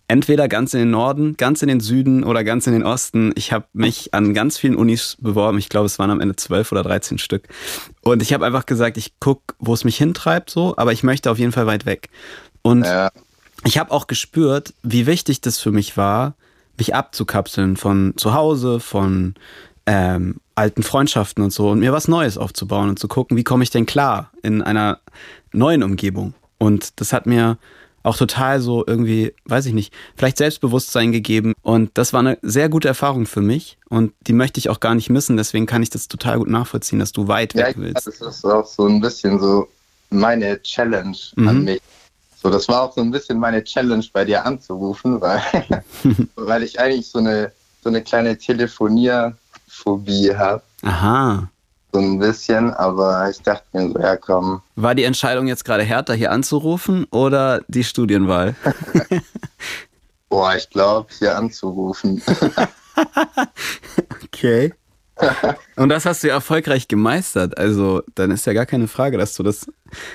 entweder 0.09 0.47
ganz 0.47 0.73
in 0.73 0.79
den 0.79 0.89
Norden, 0.89 1.37
ganz 1.37 1.61
in 1.61 1.67
den 1.67 1.79
Süden 1.79 2.23
oder 2.23 2.43
ganz 2.43 2.65
in 2.67 2.73
den 2.73 2.83
Osten. 2.83 3.31
Ich 3.35 3.53
habe 3.53 3.65
mich 3.73 4.13
an 4.13 4.33
ganz 4.33 4.57
vielen 4.57 4.75
Unis 4.75 5.15
beworben. 5.19 5.59
Ich 5.59 5.69
glaube, 5.69 5.85
es 5.85 5.99
waren 5.99 6.09
am 6.09 6.19
Ende 6.19 6.35
zwölf 6.35 6.71
oder 6.71 6.81
dreizehn 6.81 7.19
Stück. 7.19 7.47
Und 8.01 8.23
ich 8.23 8.33
habe 8.33 8.45
einfach 8.45 8.65
gesagt, 8.65 8.97
ich 8.97 9.19
gucke, 9.19 9.53
wo 9.59 9.73
es 9.73 9.83
mich 9.85 9.97
hintreibt, 9.97 10.49
so, 10.49 10.75
aber 10.77 10.91
ich 10.91 11.03
möchte 11.03 11.29
auf 11.29 11.37
jeden 11.37 11.51
Fall 11.51 11.67
weit 11.67 11.85
weg. 11.85 12.09
Und 12.63 12.85
ja. 12.85 13.11
ich 13.63 13.77
habe 13.77 13.91
auch 13.91 14.07
gespürt, 14.07 14.73
wie 14.81 15.05
wichtig 15.05 15.41
das 15.41 15.59
für 15.59 15.71
mich 15.71 15.95
war, 15.95 16.33
mich 16.79 16.95
abzukapseln 16.95 17.77
von 17.77 18.13
zu 18.17 18.33
Hause, 18.33 18.79
von 18.79 19.35
ähm, 19.85 20.37
alten 20.55 20.81
Freundschaften 20.81 21.43
und 21.43 21.53
so 21.53 21.69
und 21.69 21.79
mir 21.79 21.93
was 21.93 22.07
Neues 22.07 22.39
aufzubauen 22.39 22.89
und 22.89 22.97
zu 22.97 23.07
gucken, 23.07 23.37
wie 23.37 23.43
komme 23.43 23.63
ich 23.63 23.69
denn 23.69 23.85
klar 23.85 24.31
in 24.41 24.63
einer 24.63 24.99
neuen 25.51 25.83
Umgebung. 25.83 26.33
Und 26.57 26.99
das 26.99 27.13
hat 27.13 27.27
mir 27.27 27.59
auch 28.03 28.17
total 28.17 28.61
so 28.61 28.83
irgendwie, 28.85 29.33
weiß 29.45 29.65
ich 29.65 29.73
nicht, 29.73 29.93
vielleicht 30.15 30.37
Selbstbewusstsein 30.37 31.11
gegeben. 31.11 31.53
Und 31.61 31.91
das 31.95 32.13
war 32.13 32.21
eine 32.21 32.37
sehr 32.41 32.69
gute 32.69 32.87
Erfahrung 32.87 33.25
für 33.25 33.41
mich 33.41 33.77
und 33.89 34.13
die 34.21 34.33
möchte 34.33 34.59
ich 34.59 34.69
auch 34.69 34.79
gar 34.79 34.95
nicht 34.95 35.09
missen. 35.09 35.37
Deswegen 35.37 35.65
kann 35.65 35.83
ich 35.83 35.89
das 35.89 36.07
total 36.07 36.39
gut 36.39 36.49
nachvollziehen, 36.49 36.99
dass 36.99 37.11
du 37.11 37.27
weit 37.27 37.53
ja, 37.53 37.67
weg 37.67 37.75
willst. 37.77 38.07
Das 38.07 38.21
ist 38.21 38.45
auch 38.45 38.65
so 38.65 38.87
ein 38.87 39.01
bisschen 39.01 39.39
so 39.39 39.67
meine 40.09 40.61
Challenge 40.61 41.17
mhm. 41.35 41.47
an 41.47 41.63
mich. 41.63 41.81
So, 42.41 42.49
das 42.49 42.67
war 42.69 42.83
auch 42.83 42.93
so 42.93 43.01
ein 43.01 43.11
bisschen 43.11 43.37
meine 43.37 43.63
Challenge 43.63 44.05
bei 44.13 44.23
dir 44.23 44.45
anzurufen, 44.45 45.19
weil, 45.19 45.41
weil 46.35 46.63
ich 46.63 46.79
eigentlich 46.79 47.07
so 47.07 47.19
eine, 47.19 47.51
so 47.83 47.89
eine 47.89 48.01
kleine 48.01 48.37
Telefonierphobie 48.37 50.33
habe. 50.35 50.63
Aha. 50.83 51.49
So 51.91 51.99
ein 51.99 52.19
bisschen, 52.19 52.71
aber 52.73 53.29
ich 53.29 53.41
dachte 53.41 53.65
mir 53.73 53.91
so, 53.91 53.99
ja 53.99 54.15
komm. 54.15 54.61
War 54.75 54.93
die 54.93 55.03
Entscheidung 55.03 55.47
jetzt 55.47 55.65
gerade 55.65 55.83
härter, 55.83 56.13
hier 56.13 56.31
anzurufen 56.31 57.05
oder 57.05 57.61
die 57.67 57.83
Studienwahl? 57.83 58.55
Boah, 60.29 60.55
ich 60.55 60.69
glaube, 60.69 61.09
hier 61.17 61.35
anzurufen. 61.35 62.21
okay. 64.23 64.71
Und 65.75 65.89
das 65.89 66.05
hast 66.05 66.23
du 66.23 66.27
ja 66.27 66.35
erfolgreich 66.35 66.87
gemeistert. 66.87 67.57
Also, 67.57 68.03
dann 68.15 68.31
ist 68.31 68.45
ja 68.45 68.53
gar 68.53 68.65
keine 68.65 68.87
Frage, 68.87 69.17
dass 69.17 69.35
du 69.35 69.43
das 69.43 69.65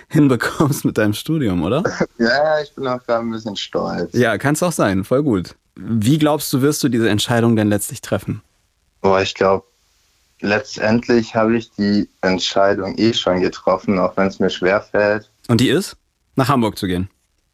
hinbekommst 0.08 0.84
mit 0.84 0.96
deinem 0.96 1.12
Studium, 1.12 1.62
oder? 1.62 1.82
Ja, 2.18 2.60
ich 2.60 2.72
bin 2.74 2.86
auch 2.86 3.02
gerade 3.04 3.26
ein 3.26 3.30
bisschen 3.30 3.56
stolz. 3.56 4.12
Ja, 4.14 4.38
kann 4.38 4.54
es 4.54 4.62
auch 4.62 4.72
sein. 4.72 5.04
Voll 5.04 5.22
gut. 5.22 5.56
Wie 5.74 6.18
glaubst 6.18 6.52
du, 6.52 6.62
wirst 6.62 6.82
du 6.84 6.88
diese 6.88 7.08
Entscheidung 7.10 7.56
denn 7.56 7.68
letztlich 7.68 8.00
treffen? 8.00 8.42
Boah, 9.00 9.20
ich 9.20 9.34
glaube, 9.34 9.66
letztendlich 10.40 11.34
habe 11.34 11.56
ich 11.56 11.70
die 11.72 12.08
Entscheidung 12.20 12.96
eh 12.98 13.12
schon 13.12 13.40
getroffen, 13.40 13.98
auch 13.98 14.16
wenn 14.16 14.28
es 14.28 14.38
mir 14.38 14.50
schwer 14.50 14.80
fällt. 14.80 15.30
Und 15.48 15.60
die 15.60 15.68
ist? 15.68 15.96
Nach 16.36 16.48
Hamburg 16.48 16.78
zu 16.78 16.86
gehen. 16.86 17.08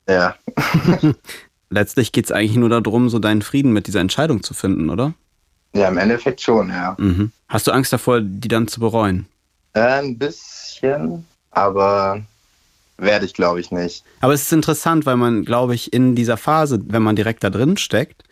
Ja. 0.08 0.34
letztlich 1.70 2.12
geht 2.12 2.26
es 2.26 2.32
eigentlich 2.32 2.56
nur 2.56 2.68
darum, 2.68 3.08
so 3.08 3.18
deinen 3.18 3.42
Frieden 3.42 3.72
mit 3.72 3.86
dieser 3.86 4.00
Entscheidung 4.00 4.42
zu 4.42 4.54
finden, 4.54 4.90
oder? 4.90 5.14
Ja, 5.72 5.88
im 5.88 5.98
Endeffekt 5.98 6.40
schon, 6.40 6.68
ja. 6.68 6.96
Mhm. 6.98 7.30
Hast 7.48 7.66
du 7.66 7.70
Angst 7.70 7.92
davor, 7.92 8.20
die 8.20 8.48
dann 8.48 8.68
zu 8.68 8.80
bereuen? 8.80 9.26
Äh, 9.72 9.80
ein 9.80 10.18
bisschen, 10.18 11.24
aber 11.52 12.22
werde 12.98 13.24
ich, 13.24 13.34
glaube 13.34 13.60
ich, 13.60 13.70
nicht. 13.70 14.04
Aber 14.20 14.34
es 14.34 14.42
ist 14.42 14.52
interessant, 14.52 15.06
weil 15.06 15.16
man, 15.16 15.44
glaube 15.44 15.74
ich, 15.74 15.92
in 15.92 16.16
dieser 16.16 16.36
Phase, 16.36 16.80
wenn 16.86 17.02
man 17.02 17.16
direkt 17.16 17.44
da 17.44 17.50
drin 17.50 17.76
steckt, 17.76 18.24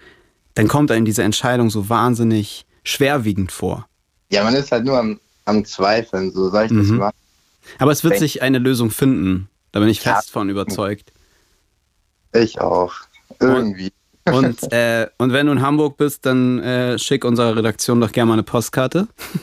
dann 0.54 0.68
kommt 0.68 0.90
einem 0.90 1.04
diese 1.04 1.22
Entscheidung 1.22 1.70
so 1.70 1.88
wahnsinnig 1.88 2.66
schwerwiegend 2.82 3.52
vor. 3.52 3.86
Ja, 4.30 4.44
man 4.44 4.54
ist 4.54 4.70
halt 4.72 4.84
nur 4.84 4.98
am, 4.98 5.18
am 5.46 5.64
Zweifeln, 5.64 6.30
so 6.32 6.50
soll 6.50 6.64
ich 6.64 6.72
das 6.72 6.86
Mhm. 6.88 6.96
machen. 6.98 7.16
Aber 7.78 7.92
es 7.92 8.02
wird 8.04 8.12
Denk- 8.14 8.20
sich 8.20 8.42
eine 8.42 8.58
Lösung 8.58 8.90
finden. 8.90 9.48
Da 9.72 9.80
bin 9.80 9.88
ich 9.88 10.02
Ja. 10.04 10.14
fest 10.16 10.30
von 10.30 10.48
überzeugt. 10.48 11.12
Ich 12.32 12.60
auch. 12.60 12.92
Irgendwie. 13.40 13.92
Und, 14.30 14.58
äh, 14.72 15.08
und 15.18 15.32
wenn 15.32 15.46
du 15.46 15.52
in 15.52 15.62
Hamburg 15.62 15.96
bist, 15.96 16.26
dann 16.26 16.58
äh, 16.60 16.98
schick 16.98 17.24
unserer 17.24 17.56
Redaktion 17.56 18.00
doch 18.00 18.12
gerne 18.12 18.28
mal 18.28 18.32
eine 18.34 18.42
Postkarte. 18.42 19.08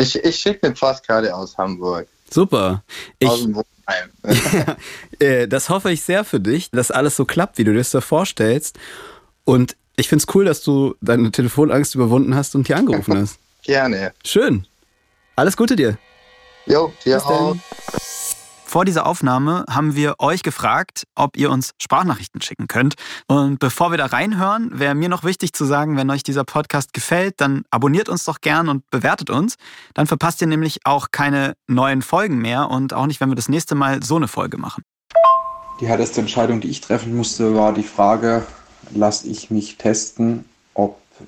Ich, 0.00 0.14
ich 0.14 0.36
schicke 0.36 0.62
eine 0.68 0.76
Postkarte 0.76 1.34
aus 1.34 1.58
Hamburg. 1.58 2.06
Super. 2.30 2.84
aus 3.24 3.36
Ich, 3.38 3.42
dem 3.46 3.56
Wohnheim. 3.56 4.10
äh, 5.18 5.48
das 5.48 5.70
hoffe 5.70 5.90
ich 5.90 6.02
sehr 6.02 6.22
für 6.24 6.38
dich, 6.38 6.70
dass 6.70 6.92
alles 6.92 7.16
so 7.16 7.24
klappt, 7.24 7.58
wie 7.58 7.64
du 7.64 7.72
dir 7.72 7.78
das 7.78 7.90
da 7.90 8.00
vorstellst. 8.00 8.78
Und 9.44 9.74
ich 9.96 10.08
finde 10.08 10.22
es 10.28 10.32
cool, 10.36 10.44
dass 10.44 10.62
du 10.62 10.94
deine 11.00 11.32
Telefonangst 11.32 11.96
überwunden 11.96 12.36
hast 12.36 12.54
und 12.54 12.68
hier 12.68 12.76
angerufen 12.76 13.18
hast. 13.18 13.40
Gerne. 13.62 14.12
Schön. 14.24 14.66
Alles 15.36 15.56
Gute 15.56 15.76
dir. 15.76 15.98
Jo, 16.66 16.92
dir 17.04 17.16
Bis 17.16 17.24
dann. 17.24 17.32
auch. 17.32 17.56
Vor 18.68 18.84
dieser 18.84 19.06
Aufnahme 19.06 19.64
haben 19.70 19.96
wir 19.96 20.16
euch 20.18 20.42
gefragt, 20.42 21.04
ob 21.14 21.38
ihr 21.38 21.50
uns 21.50 21.70
Sprachnachrichten 21.80 22.42
schicken 22.42 22.68
könnt. 22.68 22.96
Und 23.26 23.60
bevor 23.60 23.90
wir 23.90 23.96
da 23.96 24.04
reinhören, 24.04 24.78
wäre 24.78 24.94
mir 24.94 25.08
noch 25.08 25.24
wichtig 25.24 25.54
zu 25.54 25.64
sagen, 25.64 25.96
wenn 25.96 26.10
euch 26.10 26.22
dieser 26.22 26.44
Podcast 26.44 26.92
gefällt, 26.92 27.40
dann 27.40 27.62
abonniert 27.70 28.10
uns 28.10 28.24
doch 28.24 28.42
gern 28.42 28.68
und 28.68 28.82
bewertet 28.90 29.30
uns. 29.30 29.54
Dann 29.94 30.06
verpasst 30.06 30.42
ihr 30.42 30.48
nämlich 30.48 30.80
auch 30.84 31.08
keine 31.12 31.54
neuen 31.66 32.02
Folgen 32.02 32.42
mehr 32.42 32.68
und 32.68 32.92
auch 32.92 33.06
nicht, 33.06 33.22
wenn 33.22 33.30
wir 33.30 33.36
das 33.36 33.48
nächste 33.48 33.74
Mal 33.74 34.02
so 34.02 34.16
eine 34.16 34.28
Folge 34.28 34.58
machen. 34.58 34.84
Die 35.80 35.86
härteste 35.86 36.20
Entscheidung, 36.20 36.60
die 36.60 36.68
ich 36.68 36.82
treffen 36.82 37.16
musste, 37.16 37.54
war 37.54 37.72
die 37.72 37.84
Frage, 37.84 38.44
lasse 38.90 39.28
ich 39.28 39.50
mich 39.50 39.78
testen, 39.78 40.44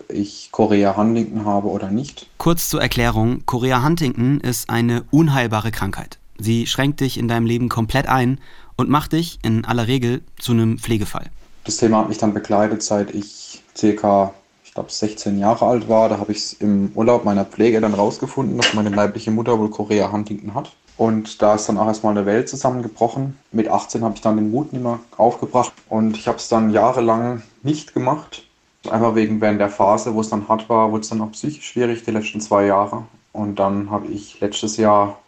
ich 0.08 0.48
Korea 0.52 0.96
Huntington 0.96 1.44
habe 1.44 1.68
oder 1.68 1.90
nicht. 1.90 2.26
Kurz 2.38 2.68
zur 2.68 2.80
Erklärung, 2.80 3.44
Chorea 3.46 3.84
Huntington 3.84 4.40
ist 4.40 4.70
eine 4.70 5.04
unheilbare 5.10 5.70
Krankheit. 5.70 6.18
Sie 6.38 6.66
schränkt 6.66 7.00
dich 7.00 7.18
in 7.18 7.28
deinem 7.28 7.46
Leben 7.46 7.68
komplett 7.68 8.08
ein 8.08 8.40
und 8.76 8.88
macht 8.88 9.12
dich 9.12 9.38
in 9.42 9.64
aller 9.64 9.86
Regel 9.86 10.22
zu 10.38 10.52
einem 10.52 10.78
Pflegefall. 10.78 11.26
Das 11.64 11.76
Thema 11.76 11.98
hat 11.98 12.08
mich 12.08 12.18
dann 12.18 12.32
begleitet, 12.32 12.82
seit 12.82 13.14
ich 13.14 13.62
circa, 13.76 14.32
ich 14.64 14.72
glaube, 14.72 14.90
16 14.90 15.38
Jahre 15.38 15.66
alt 15.66 15.88
war. 15.88 16.08
Da 16.08 16.18
habe 16.18 16.32
ich 16.32 16.38
es 16.38 16.52
im 16.54 16.90
Urlaub 16.94 17.24
meiner 17.24 17.44
Pflege 17.44 17.80
dann 17.80 17.94
rausgefunden, 17.94 18.56
dass 18.56 18.72
meine 18.72 18.88
leibliche 18.88 19.30
Mutter 19.30 19.58
wohl 19.58 19.70
Korea 19.70 20.10
Huntington 20.10 20.54
hat. 20.54 20.72
Und 20.96 21.40
da 21.40 21.54
ist 21.54 21.66
dann 21.66 21.78
auch 21.78 21.86
erstmal 21.86 22.16
eine 22.16 22.26
Welt 22.26 22.48
zusammengebrochen. 22.48 23.38
Mit 23.52 23.68
18 23.68 24.02
habe 24.04 24.14
ich 24.14 24.20
dann 24.20 24.36
den 24.36 24.50
Mut 24.50 24.72
nicht 24.72 24.82
mehr 24.82 25.00
aufgebracht 25.16 25.72
und 25.88 26.16
ich 26.16 26.28
habe 26.28 26.38
es 26.38 26.48
dann 26.48 26.70
jahrelang 26.70 27.42
nicht 27.62 27.94
gemacht. 27.94 28.44
Einfach 28.88 29.14
wegen 29.14 29.40
während 29.40 29.60
der 29.60 29.68
Phase, 29.68 30.14
wo 30.14 30.20
es 30.20 30.30
dann 30.30 30.48
hart 30.48 30.68
war, 30.68 30.90
wurde 30.90 31.02
es 31.02 31.10
dann 31.10 31.20
auch 31.20 31.32
psychisch 31.32 31.68
schwierig, 31.68 32.04
die 32.04 32.12
letzten 32.12 32.40
zwei 32.40 32.66
Jahre. 32.66 33.04
Und 33.32 33.58
dann 33.58 33.90
habe 33.90 34.06
ich 34.06 34.40
letztes 34.40 34.76
Jahr 34.76 35.18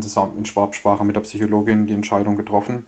zusammen 0.00 0.38
in 0.38 0.46
Schwabsprache 0.46 1.04
mit 1.04 1.14
der 1.14 1.20
Psychologin 1.20 1.86
die 1.86 1.92
Entscheidung 1.92 2.36
getroffen, 2.36 2.86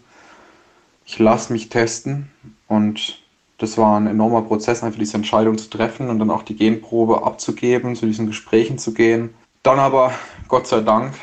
ich 1.04 1.20
lasse 1.20 1.52
mich 1.52 1.68
testen 1.68 2.28
und 2.66 3.22
das 3.58 3.78
war 3.78 3.98
ein 3.98 4.06
enormer 4.06 4.42
Prozess, 4.42 4.82
einfach 4.82 4.98
diese 4.98 5.16
Entscheidung 5.16 5.56
zu 5.56 5.70
treffen 5.70 6.10
und 6.10 6.18
dann 6.18 6.30
auch 6.30 6.42
die 6.42 6.56
Genprobe 6.56 7.24
abzugeben, 7.24 7.94
zu 7.94 8.06
diesen 8.06 8.26
Gesprächen 8.26 8.76
zu 8.76 8.92
gehen. 8.92 9.32
Dann 9.62 9.78
aber, 9.78 10.12
Gott 10.48 10.66
sei 10.66 10.80
Dank, 10.80 11.14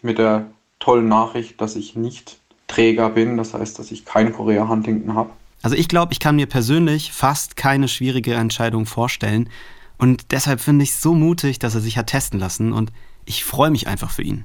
mit 0.00 0.18
der 0.18 0.46
tollen 0.78 1.08
Nachricht, 1.08 1.60
dass 1.60 1.76
ich 1.76 1.96
nicht 1.96 2.38
Träger 2.68 3.10
bin, 3.10 3.36
das 3.36 3.54
heißt, 3.54 3.78
dass 3.78 3.90
ich 3.90 4.04
kein 4.04 4.32
Korea 4.32 4.68
Huntington 4.68 5.14
habe. 5.14 5.30
Also 5.64 5.76
ich 5.76 5.88
glaube, 5.88 6.12
ich 6.12 6.20
kann 6.20 6.36
mir 6.36 6.46
persönlich 6.46 7.10
fast 7.10 7.56
keine 7.56 7.88
schwierige 7.88 8.34
Entscheidung 8.34 8.84
vorstellen. 8.84 9.48
Und 9.96 10.30
deshalb 10.30 10.60
finde 10.60 10.82
ich 10.82 10.90
es 10.90 11.00
so 11.00 11.14
mutig, 11.14 11.58
dass 11.58 11.74
er 11.74 11.80
sich 11.80 11.96
hat 11.96 12.08
testen 12.08 12.38
lassen. 12.38 12.74
Und 12.74 12.92
ich 13.24 13.44
freue 13.44 13.70
mich 13.70 13.88
einfach 13.88 14.10
für 14.10 14.20
ihn. 14.20 14.44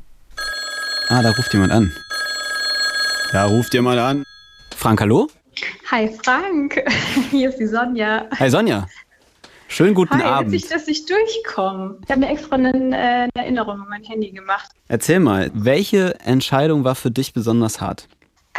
Ah, 1.10 1.22
da 1.22 1.32
ruft 1.32 1.52
jemand 1.52 1.74
an. 1.74 1.92
Da 3.34 3.48
ruft 3.48 3.74
jemand 3.74 4.00
an. 4.00 4.24
Frank, 4.74 5.02
hallo? 5.02 5.28
Hi 5.92 6.10
Frank, 6.24 6.82
hier 7.32 7.50
ist 7.50 7.58
die 7.58 7.68
Sonja. 7.68 8.26
Hi 8.40 8.50
Sonja. 8.50 8.88
Schönen 9.68 9.96
guten 9.96 10.20
Hi, 10.20 10.24
Abend. 10.24 10.54
witzig, 10.54 10.70
dass 10.70 10.88
ich 10.88 11.06
durchkomme. 11.06 11.98
Ich 12.06 12.12
habe 12.12 12.22
mir 12.22 12.30
extra 12.30 12.56
eine, 12.56 12.72
äh, 12.72 13.02
eine 13.02 13.30
Erinnerung 13.36 13.82
an 13.82 13.88
mein 13.90 14.04
Handy 14.06 14.32
gemacht. 14.32 14.70
Erzähl 14.88 15.20
mal, 15.20 15.52
welche 15.54 16.18
Entscheidung 16.22 16.86
war 16.86 16.96
für 16.96 17.12
dich 17.12 17.34
besonders 17.34 17.82
hart? 17.82 18.08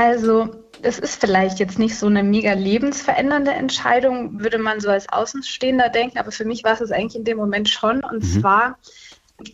Also, 0.01 0.49
es 0.81 0.99
ist 0.99 1.21
vielleicht 1.21 1.59
jetzt 1.59 1.79
nicht 1.79 1.95
so 1.99 2.07
eine 2.07 2.23
mega 2.23 2.55
lebensverändernde 2.55 3.51
Entscheidung, 3.51 4.41
würde 4.41 4.57
man 4.57 4.81
so 4.81 4.89
als 4.89 5.07
Außenstehender 5.13 5.91
denken, 5.91 6.17
aber 6.19 6.33
für 6.33 6.47
mich 6.47 6.65
war 6.65 6.73
es 6.73 6.81
es 6.81 6.91
eigentlich 6.91 7.17
in 7.17 7.25
dem 7.25 7.37
Moment 7.37 7.69
schon. 7.69 8.03
Und 8.03 8.25
Mhm. 8.25 8.41
zwar 8.41 8.79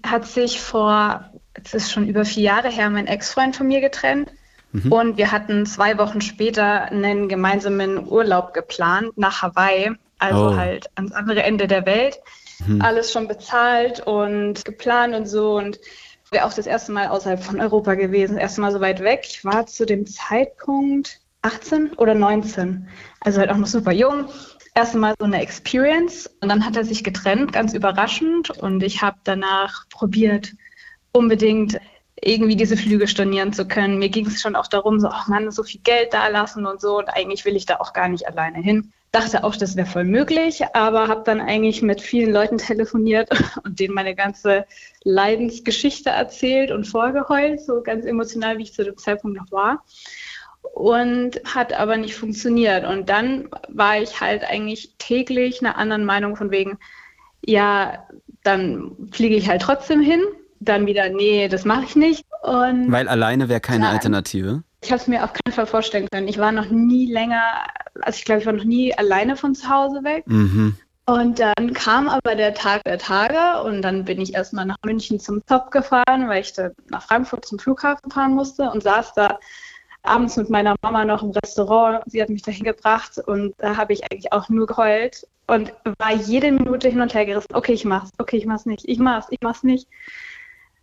hat 0.06 0.24
sich 0.24 0.60
vor, 0.60 1.24
es 1.64 1.74
ist 1.74 1.90
schon 1.90 2.06
über 2.08 2.24
vier 2.24 2.44
Jahre 2.44 2.68
her, 2.68 2.88
mein 2.90 3.08
Ex-Freund 3.08 3.56
von 3.56 3.66
mir 3.66 3.80
getrennt. 3.80 4.30
Mhm. 4.70 4.92
Und 4.92 5.16
wir 5.16 5.32
hatten 5.32 5.66
zwei 5.66 5.98
Wochen 5.98 6.20
später 6.20 6.82
einen 6.92 7.28
gemeinsamen 7.28 8.06
Urlaub 8.08 8.54
geplant 8.54 9.18
nach 9.18 9.42
Hawaii, 9.42 9.90
also 10.20 10.50
Oh. 10.50 10.56
halt 10.56 10.86
ans 10.94 11.10
andere 11.12 11.42
Ende 11.42 11.66
der 11.66 11.86
Welt. 11.86 12.20
Mhm. 12.64 12.80
Alles 12.82 13.10
schon 13.10 13.26
bezahlt 13.26 13.98
und 14.06 14.64
geplant 14.64 15.14
und 15.16 15.26
so. 15.26 15.56
Und 15.56 15.78
wäre 16.30 16.44
auch 16.44 16.52
das 16.52 16.66
erste 16.66 16.92
Mal 16.92 17.08
außerhalb 17.08 17.42
von 17.42 17.60
Europa 17.60 17.94
gewesen, 17.94 18.34
das 18.34 18.42
erste 18.42 18.60
Mal 18.60 18.72
so 18.72 18.80
weit 18.80 19.00
weg. 19.00 19.26
Ich 19.28 19.44
war 19.44 19.66
zu 19.66 19.86
dem 19.86 20.06
Zeitpunkt 20.06 21.20
18 21.42 21.92
oder 21.94 22.14
19, 22.14 22.88
also 23.20 23.40
halt 23.40 23.50
auch 23.50 23.56
noch 23.56 23.66
super 23.66 23.92
jung. 23.92 24.26
Erste 24.74 24.98
Mal 24.98 25.14
so 25.18 25.24
eine 25.24 25.40
Experience 25.40 26.28
und 26.40 26.48
dann 26.48 26.66
hat 26.66 26.76
er 26.76 26.84
sich 26.84 27.02
getrennt, 27.02 27.52
ganz 27.52 27.72
überraschend. 27.72 28.50
Und 28.50 28.82
ich 28.82 29.00
habe 29.00 29.16
danach 29.24 29.88
probiert, 29.88 30.52
unbedingt 31.12 31.78
irgendwie 32.20 32.56
diese 32.56 32.76
Flüge 32.76 33.08
stornieren 33.08 33.52
zu 33.52 33.66
können. 33.66 33.98
Mir 33.98 34.08
ging 34.08 34.26
es 34.26 34.40
schon 34.40 34.56
auch 34.56 34.66
darum, 34.66 35.00
so, 35.00 35.08
ach 35.08 35.28
Mann, 35.28 35.50
so 35.50 35.62
viel 35.62 35.80
Geld 35.82 36.12
da 36.12 36.28
lassen 36.28 36.66
und 36.66 36.80
so. 36.80 36.98
Und 36.98 37.08
eigentlich 37.08 37.44
will 37.44 37.56
ich 37.56 37.66
da 37.66 37.76
auch 37.76 37.92
gar 37.92 38.08
nicht 38.08 38.26
alleine 38.26 38.58
hin. 38.58 38.92
Dachte 39.16 39.44
auch, 39.44 39.56
das 39.56 39.76
wäre 39.76 39.86
voll 39.86 40.04
möglich, 40.04 40.62
aber 40.74 41.08
habe 41.08 41.22
dann 41.24 41.40
eigentlich 41.40 41.80
mit 41.80 42.00
vielen 42.02 42.32
Leuten 42.32 42.58
telefoniert 42.58 43.30
und 43.64 43.80
denen 43.80 43.94
meine 43.94 44.14
ganze 44.14 44.66
Leidensgeschichte 45.04 46.10
erzählt 46.10 46.70
und 46.70 46.86
vorgeheult, 46.86 47.60
so 47.60 47.82
ganz 47.82 48.04
emotional, 48.04 48.58
wie 48.58 48.64
ich 48.64 48.74
zu 48.74 48.84
dem 48.84 48.98
Zeitpunkt 48.98 49.38
noch 49.38 49.50
war. 49.50 49.84
Und 50.74 51.40
hat 51.44 51.72
aber 51.72 51.96
nicht 51.96 52.14
funktioniert. 52.14 52.84
Und 52.84 53.08
dann 53.08 53.48
war 53.68 53.98
ich 53.98 54.20
halt 54.20 54.44
eigentlich 54.44 54.94
täglich 54.98 55.62
einer 55.62 55.78
anderen 55.78 56.04
Meinung 56.04 56.36
von 56.36 56.50
wegen, 56.50 56.78
ja, 57.44 58.06
dann 58.42 58.92
fliege 59.12 59.36
ich 59.36 59.48
halt 59.48 59.62
trotzdem 59.62 60.00
hin. 60.00 60.20
Dann 60.60 60.86
wieder, 60.86 61.08
nee, 61.08 61.48
das 61.48 61.64
mache 61.64 61.84
ich 61.84 61.96
nicht. 61.96 62.26
Und 62.42 62.90
Weil 62.92 63.08
alleine 63.08 63.48
wäre 63.48 63.60
keine 63.60 63.84
Nein. 63.84 63.94
Alternative. 63.94 64.62
Ich 64.82 64.90
habe 64.92 65.00
es 65.00 65.08
mir 65.08 65.24
auf 65.24 65.32
keinen 65.32 65.54
Fall 65.54 65.66
vorstellen 65.66 66.08
können. 66.10 66.28
Ich 66.28 66.38
war 66.38 66.52
noch 66.52 66.68
nie 66.70 67.10
länger, 67.10 67.42
also 68.02 68.16
ich 68.16 68.24
glaube, 68.24 68.40
ich 68.40 68.46
war 68.46 68.52
noch 68.52 68.64
nie 68.64 68.96
alleine 68.96 69.36
von 69.36 69.54
zu 69.54 69.68
Hause 69.68 70.04
weg. 70.04 70.26
Mhm. 70.26 70.76
Und 71.08 71.38
dann 71.38 71.72
kam 71.72 72.08
aber 72.08 72.34
der 72.34 72.52
Tag 72.54 72.82
der 72.82 72.98
Tage 72.98 73.62
und 73.62 73.82
dann 73.82 74.04
bin 74.04 74.20
ich 74.20 74.34
erstmal 74.34 74.66
nach 74.66 74.78
München 74.84 75.20
zum 75.20 75.44
Top 75.46 75.70
gefahren, 75.70 76.28
weil 76.28 76.40
ich 76.42 76.52
dann 76.52 76.72
nach 76.88 77.02
Frankfurt 77.02 77.44
zum 77.44 77.60
Flughafen 77.60 78.10
fahren 78.10 78.32
musste 78.32 78.70
und 78.70 78.82
saß 78.82 79.14
da 79.14 79.38
abends 80.02 80.36
mit 80.36 80.50
meiner 80.50 80.74
Mama 80.82 81.04
noch 81.04 81.22
im 81.22 81.30
Restaurant. 81.30 82.02
Sie 82.06 82.20
hat 82.20 82.28
mich 82.28 82.42
dahin 82.42 82.64
gebracht 82.64 83.18
und 83.24 83.54
da 83.58 83.76
habe 83.76 83.92
ich 83.92 84.02
eigentlich 84.02 84.32
auch 84.32 84.48
nur 84.48 84.66
geheult 84.66 85.26
und 85.46 85.72
war 85.98 86.12
jede 86.12 86.50
Minute 86.50 86.88
hin 86.88 87.00
und 87.00 87.14
her 87.14 87.24
gerissen. 87.24 87.54
Okay, 87.54 87.72
ich 87.72 87.84
mach's. 87.84 88.10
Okay, 88.18 88.36
ich 88.36 88.46
mach's 88.46 88.66
nicht. 88.66 88.84
Ich 88.88 88.98
mach's. 88.98 89.28
Ich 89.30 89.40
mach's 89.42 89.62
nicht. 89.62 89.88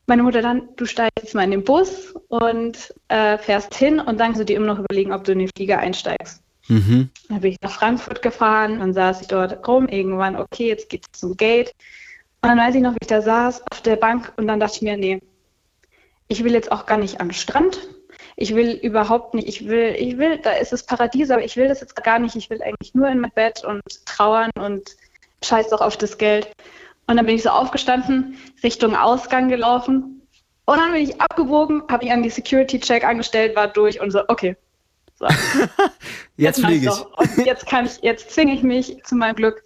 Meine 0.05 0.23
Mutter 0.23 0.41
dann, 0.41 0.69
du 0.75 0.85
steigst 0.85 1.21
jetzt 1.21 1.33
mal 1.33 1.43
in 1.43 1.51
den 1.51 1.63
Bus 1.63 2.13
und 2.27 2.93
äh, 3.07 3.37
fährst 3.37 3.73
hin 3.73 3.99
und 3.99 4.19
dann 4.19 4.27
kannst 4.27 4.41
du 4.41 4.45
dir 4.45 4.57
immer 4.57 4.67
noch 4.67 4.79
überlegen, 4.79 5.13
ob 5.13 5.23
du 5.23 5.31
in 5.31 5.39
den 5.39 5.49
Flieger 5.55 5.79
einsteigst. 5.79 6.41
Mhm. 6.67 7.09
Dann 7.29 7.41
bin 7.41 7.51
ich 7.51 7.57
nach 7.61 7.71
Frankfurt 7.71 8.21
gefahren, 8.21 8.79
dann 8.79 8.93
saß 8.93 9.21
ich 9.21 9.27
dort 9.27 9.67
rum, 9.67 9.87
irgendwann, 9.87 10.35
okay, 10.35 10.67
jetzt 10.67 10.89
geht's 10.89 11.19
zum 11.19 11.37
Gate. 11.37 11.73
Und 12.41 12.49
dann 12.49 12.57
weiß 12.57 12.75
ich 12.75 12.81
noch, 12.81 12.93
wie 12.93 12.99
ich 13.01 13.07
da 13.07 13.21
saß 13.21 13.63
auf 13.71 13.81
der 13.81 13.95
Bank 13.95 14.33
und 14.35 14.47
dann 14.47 14.59
dachte 14.59 14.75
ich 14.77 14.81
mir, 14.81 14.97
nee, 14.97 15.21
ich 16.27 16.43
will 16.43 16.53
jetzt 16.53 16.71
auch 16.71 16.85
gar 16.85 16.97
nicht 16.97 17.21
am 17.21 17.31
Strand. 17.31 17.79
Ich 18.35 18.55
will 18.55 18.71
überhaupt 18.71 19.33
nicht, 19.33 19.47
ich 19.47 19.67
will, 19.67 19.95
ich 19.97 20.17
will, 20.17 20.39
da 20.39 20.51
ist 20.51 20.73
das 20.73 20.85
Paradies, 20.85 21.29
aber 21.29 21.43
ich 21.43 21.55
will 21.55 21.67
das 21.67 21.81
jetzt 21.81 21.95
gar 21.95 22.19
nicht. 22.19 22.35
Ich 22.35 22.49
will 22.49 22.61
eigentlich 22.61 22.93
nur 22.95 23.07
in 23.07 23.19
mein 23.19 23.31
Bett 23.31 23.63
und 23.63 23.81
trauern 24.05 24.51
und 24.59 24.95
scheiß 25.43 25.69
doch 25.69 25.81
auf 25.81 25.97
das 25.97 26.17
Geld. 26.17 26.49
Und 27.07 27.17
dann 27.17 27.25
bin 27.25 27.35
ich 27.35 27.43
so 27.43 27.49
aufgestanden, 27.49 28.37
Richtung 28.63 28.95
Ausgang 28.95 29.49
gelaufen. 29.49 30.21
Und 30.65 30.77
dann 30.77 30.93
bin 30.93 31.01
ich 31.01 31.19
abgewogen, 31.19 31.83
habe 31.89 32.05
mich 32.05 32.13
an 32.13 32.23
die 32.23 32.29
Security-Check 32.29 33.03
angestellt, 33.03 33.55
war 33.55 33.67
durch 33.67 33.99
und 33.99 34.11
so, 34.11 34.21
okay, 34.29 34.55
So. 35.19 35.27
jetzt 36.37 36.63
fliege 36.63 36.87
ich. 36.87 37.17
Und 37.17 37.45
jetzt 37.45 37.65
kann 37.67 37.85
ich, 37.85 38.01
jetzt 38.01 38.31
zwinge 38.31 38.53
ich 38.53 38.63
mich 38.63 39.03
zu 39.03 39.15
meinem 39.15 39.35
Glück. 39.35 39.63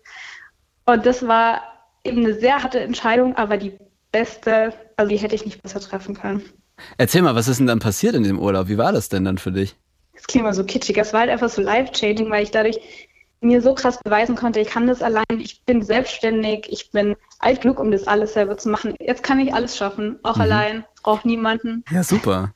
Und 0.85 1.05
das 1.05 1.27
war 1.27 1.61
eben 2.03 2.25
eine 2.25 2.33
sehr 2.33 2.63
harte 2.63 2.79
Entscheidung, 2.79 3.35
aber 3.35 3.57
die 3.57 3.77
beste, 4.11 4.73
also 4.95 5.09
die 5.09 5.17
hätte 5.17 5.35
ich 5.35 5.45
nicht 5.45 5.61
besser 5.61 5.79
treffen 5.79 6.15
können. 6.15 6.43
Erzähl 6.97 7.21
mal, 7.21 7.35
was 7.35 7.47
ist 7.47 7.57
denn 7.59 7.67
dann 7.67 7.79
passiert 7.79 8.15
in 8.15 8.23
dem 8.23 8.39
Urlaub? 8.39 8.67
Wie 8.67 8.77
war 8.77 8.91
das 8.91 9.09
denn 9.09 9.25
dann 9.25 9.37
für 9.37 9.51
dich? 9.51 9.75
Das 10.13 10.25
klingt 10.25 10.45
mal 10.45 10.53
so 10.53 10.63
kitschig. 10.63 10.97
Es 10.97 11.13
war 11.13 11.21
halt 11.21 11.29
einfach 11.29 11.49
so 11.49 11.61
life-changing, 11.61 12.29
weil 12.29 12.43
ich 12.43 12.51
dadurch 12.51 12.79
mir 13.41 13.61
so 13.61 13.75
krass 13.75 13.99
beweisen 14.03 14.35
konnte, 14.35 14.59
ich 14.59 14.69
kann 14.69 14.87
das 14.87 15.01
allein, 15.01 15.25
ich 15.39 15.63
bin 15.65 15.81
selbstständig, 15.81 16.67
ich 16.69 16.91
bin 16.91 17.15
alt 17.39 17.61
genug, 17.61 17.79
um 17.79 17.91
das 17.91 18.07
alles 18.07 18.33
selber 18.33 18.57
zu 18.57 18.69
machen. 18.69 18.95
Jetzt 18.99 19.23
kann 19.23 19.39
ich 19.39 19.53
alles 19.53 19.77
schaffen, 19.77 20.19
auch 20.23 20.35
mhm. 20.35 20.41
allein, 20.41 20.85
brauche 21.03 21.27
niemanden. 21.27 21.83
Ja, 21.91 22.03
super. 22.03 22.53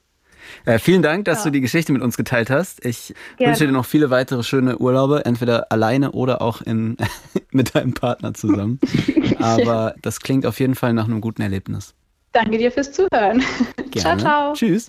Äh, 0.66 0.80
vielen 0.80 1.02
Dank, 1.02 1.26
dass 1.26 1.40
ja. 1.40 1.44
du 1.46 1.52
die 1.52 1.62
Geschichte 1.62 1.92
mit 1.94 2.02
uns 2.02 2.18
geteilt 2.18 2.50
hast. 2.50 2.84
Ich 2.86 3.14
Gerne. 3.38 3.52
wünsche 3.52 3.68
dir 3.68 3.72
noch 3.72 3.86
viele 3.86 4.10
weitere 4.10 4.44
schöne 4.44 4.78
Urlaube, 4.78 5.26
entweder 5.26 5.72
alleine 5.72 6.12
oder 6.12 6.42
auch 6.42 6.62
in, 6.62 6.98
mit 7.52 7.76
deinem 7.76 7.94
Partner 7.94 8.34
zusammen. 8.34 8.80
Aber 9.40 9.96
das 10.02 10.20
klingt 10.20 10.46
auf 10.46 10.60
jeden 10.60 10.76
Fall 10.76 10.94
nach 10.94 11.06
einem 11.06 11.22
guten 11.22 11.42
Erlebnis. 11.42 11.94
Danke 12.32 12.58
dir 12.58 12.72
fürs 12.72 12.92
Zuhören. 12.92 13.44
Gerne. 13.92 13.92
Ciao, 13.98 14.18
ciao. 14.18 14.54
Tschüss. 14.54 14.88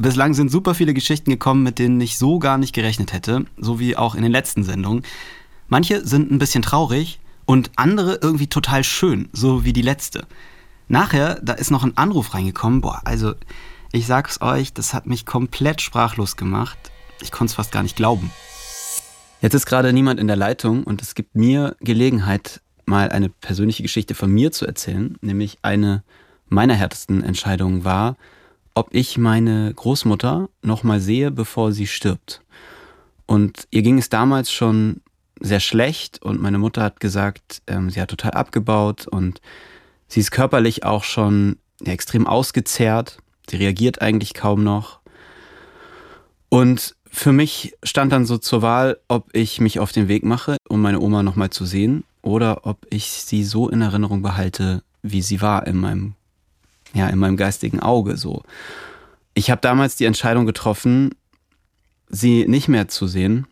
Bislang 0.00 0.32
sind 0.32 0.50
super 0.50 0.74
viele 0.74 0.94
Geschichten 0.94 1.30
gekommen, 1.30 1.62
mit 1.62 1.78
denen 1.78 2.00
ich 2.00 2.16
so 2.16 2.38
gar 2.38 2.56
nicht 2.56 2.74
gerechnet 2.74 3.12
hätte, 3.12 3.44
so 3.58 3.78
wie 3.78 3.98
auch 3.98 4.14
in 4.14 4.22
den 4.22 4.32
letzten 4.32 4.64
Sendungen. 4.64 5.02
Manche 5.68 6.06
sind 6.06 6.30
ein 6.30 6.38
bisschen 6.38 6.62
traurig 6.62 7.20
und 7.44 7.70
andere 7.76 8.18
irgendwie 8.22 8.46
total 8.46 8.82
schön, 8.82 9.28
so 9.34 9.62
wie 9.62 9.74
die 9.74 9.82
letzte. 9.82 10.26
Nachher, 10.88 11.38
da 11.42 11.52
ist 11.52 11.70
noch 11.70 11.84
ein 11.84 11.98
Anruf 11.98 12.32
reingekommen. 12.32 12.80
Boah, 12.80 13.02
also 13.04 13.34
ich 13.92 14.06
sag's 14.06 14.40
euch, 14.40 14.72
das 14.72 14.94
hat 14.94 15.04
mich 15.04 15.26
komplett 15.26 15.82
sprachlos 15.82 16.38
gemacht. 16.38 16.78
Ich 17.20 17.30
konnte 17.30 17.50
es 17.50 17.56
fast 17.56 17.70
gar 17.70 17.82
nicht 17.82 17.96
glauben. 17.96 18.30
Jetzt 19.42 19.52
ist 19.52 19.66
gerade 19.66 19.92
niemand 19.92 20.18
in 20.18 20.28
der 20.28 20.36
Leitung 20.36 20.82
und 20.82 21.02
es 21.02 21.14
gibt 21.14 21.34
mir 21.34 21.76
Gelegenheit, 21.80 22.62
mal 22.86 23.10
eine 23.10 23.28
persönliche 23.28 23.82
Geschichte 23.82 24.14
von 24.14 24.32
mir 24.32 24.50
zu 24.50 24.64
erzählen, 24.64 25.18
nämlich 25.20 25.58
eine 25.60 26.04
meiner 26.48 26.74
härtesten 26.74 27.22
Entscheidungen 27.22 27.84
war, 27.84 28.16
ob 28.80 28.94
ich 28.94 29.18
meine 29.18 29.74
Großmutter 29.74 30.48
noch 30.62 30.84
mal 30.84 31.00
sehe, 31.00 31.30
bevor 31.30 31.72
sie 31.72 31.86
stirbt. 31.86 32.40
Und 33.26 33.68
ihr 33.70 33.82
ging 33.82 33.98
es 33.98 34.08
damals 34.08 34.50
schon 34.50 35.02
sehr 35.38 35.60
schlecht 35.60 36.22
und 36.22 36.40
meine 36.40 36.56
Mutter 36.56 36.82
hat 36.82 36.98
gesagt, 36.98 37.60
ähm, 37.66 37.90
sie 37.90 38.00
hat 38.00 38.08
total 38.08 38.30
abgebaut 38.30 39.06
und 39.06 39.42
sie 40.08 40.20
ist 40.20 40.30
körperlich 40.30 40.84
auch 40.84 41.04
schon 41.04 41.58
ja, 41.82 41.92
extrem 41.92 42.26
ausgezehrt. 42.26 43.18
Sie 43.50 43.56
reagiert 43.56 44.00
eigentlich 44.00 44.32
kaum 44.32 44.64
noch. 44.64 45.00
Und 46.48 46.96
für 47.10 47.32
mich 47.32 47.74
stand 47.82 48.12
dann 48.12 48.24
so 48.24 48.38
zur 48.38 48.62
Wahl, 48.62 48.98
ob 49.08 49.28
ich 49.34 49.60
mich 49.60 49.78
auf 49.78 49.92
den 49.92 50.08
Weg 50.08 50.24
mache, 50.24 50.56
um 50.70 50.80
meine 50.80 51.00
Oma 51.00 51.22
nochmal 51.22 51.50
zu 51.50 51.66
sehen, 51.66 52.04
oder 52.22 52.64
ob 52.64 52.86
ich 52.88 53.10
sie 53.10 53.44
so 53.44 53.68
in 53.68 53.82
Erinnerung 53.82 54.22
behalte, 54.22 54.82
wie 55.02 55.20
sie 55.20 55.42
war 55.42 55.66
in 55.66 55.76
meinem 55.76 56.14
ja, 56.94 57.08
in 57.08 57.18
meinem 57.18 57.36
geistigen 57.36 57.80
Auge 57.80 58.16
so. 58.16 58.42
Ich 59.34 59.50
habe 59.50 59.60
damals 59.60 59.96
die 59.96 60.04
Entscheidung 60.04 60.46
getroffen, 60.46 61.14
sie 62.08 62.46
nicht 62.46 62.68
mehr 62.68 62.88
zu 62.88 63.06
sehen. 63.06 63.46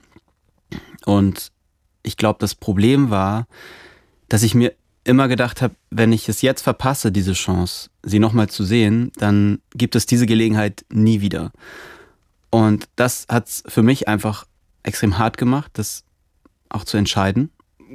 Und 1.05 1.53
ich 2.03 2.17
glaube, 2.17 2.39
das 2.41 2.55
Problem 2.55 3.11
war, 3.11 3.47
dass 4.29 4.43
ich 4.43 4.55
mir 4.55 4.75
immer 5.05 5.29
gedacht 5.29 5.63
habe, 5.63 5.75
wenn 5.91 6.13
ich 6.13 6.29
es 6.29 6.43
jetzt 6.43 6.63
verpasse, 6.63 7.13
diese 7.13 7.33
Chance, 7.33 7.91
sie 8.03 8.19
nochmal 8.19 8.49
zu 8.49 8.65
sehen, 8.65 9.11
dann 9.17 9.61
gibt 9.75 9.97
es 9.97 10.05
diese 10.05 10.27
Gelegenheit 10.27 10.85
nie 10.93 11.21
wieder. 11.21 11.53
Und 12.51 12.89
das 12.97 13.27
hat 13.31 13.49
es 13.49 13.63
für 13.67 13.83
mich 13.83 14.09
einfach 14.09 14.47
extrem 14.83 15.19
hart 15.19 15.39
gemacht, 15.39 15.71
das 15.75 16.05
auch 16.69 16.85
zu 16.85 16.97
entscheiden. 16.97 17.51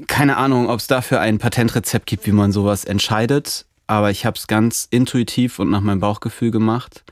Keine 0.08 0.38
Ahnung, 0.38 0.70
ob 0.70 0.80
es 0.80 0.88
dafür 0.88 1.20
ein 1.20 1.38
Patentrezept 1.38 2.08
gibt, 2.08 2.26
wie 2.26 2.32
man 2.32 2.52
sowas 2.52 2.86
entscheidet 2.86 3.68
aber 3.88 4.12
ich 4.12 4.26
habe 4.26 4.38
es 4.38 4.48
ganz 4.48 4.88
intuitiv 4.90 5.60
und 5.60 5.70
nach 5.70 5.82
meinem 5.82 6.00
Bauchgefühl 6.00 6.52
gemacht. 6.52 7.04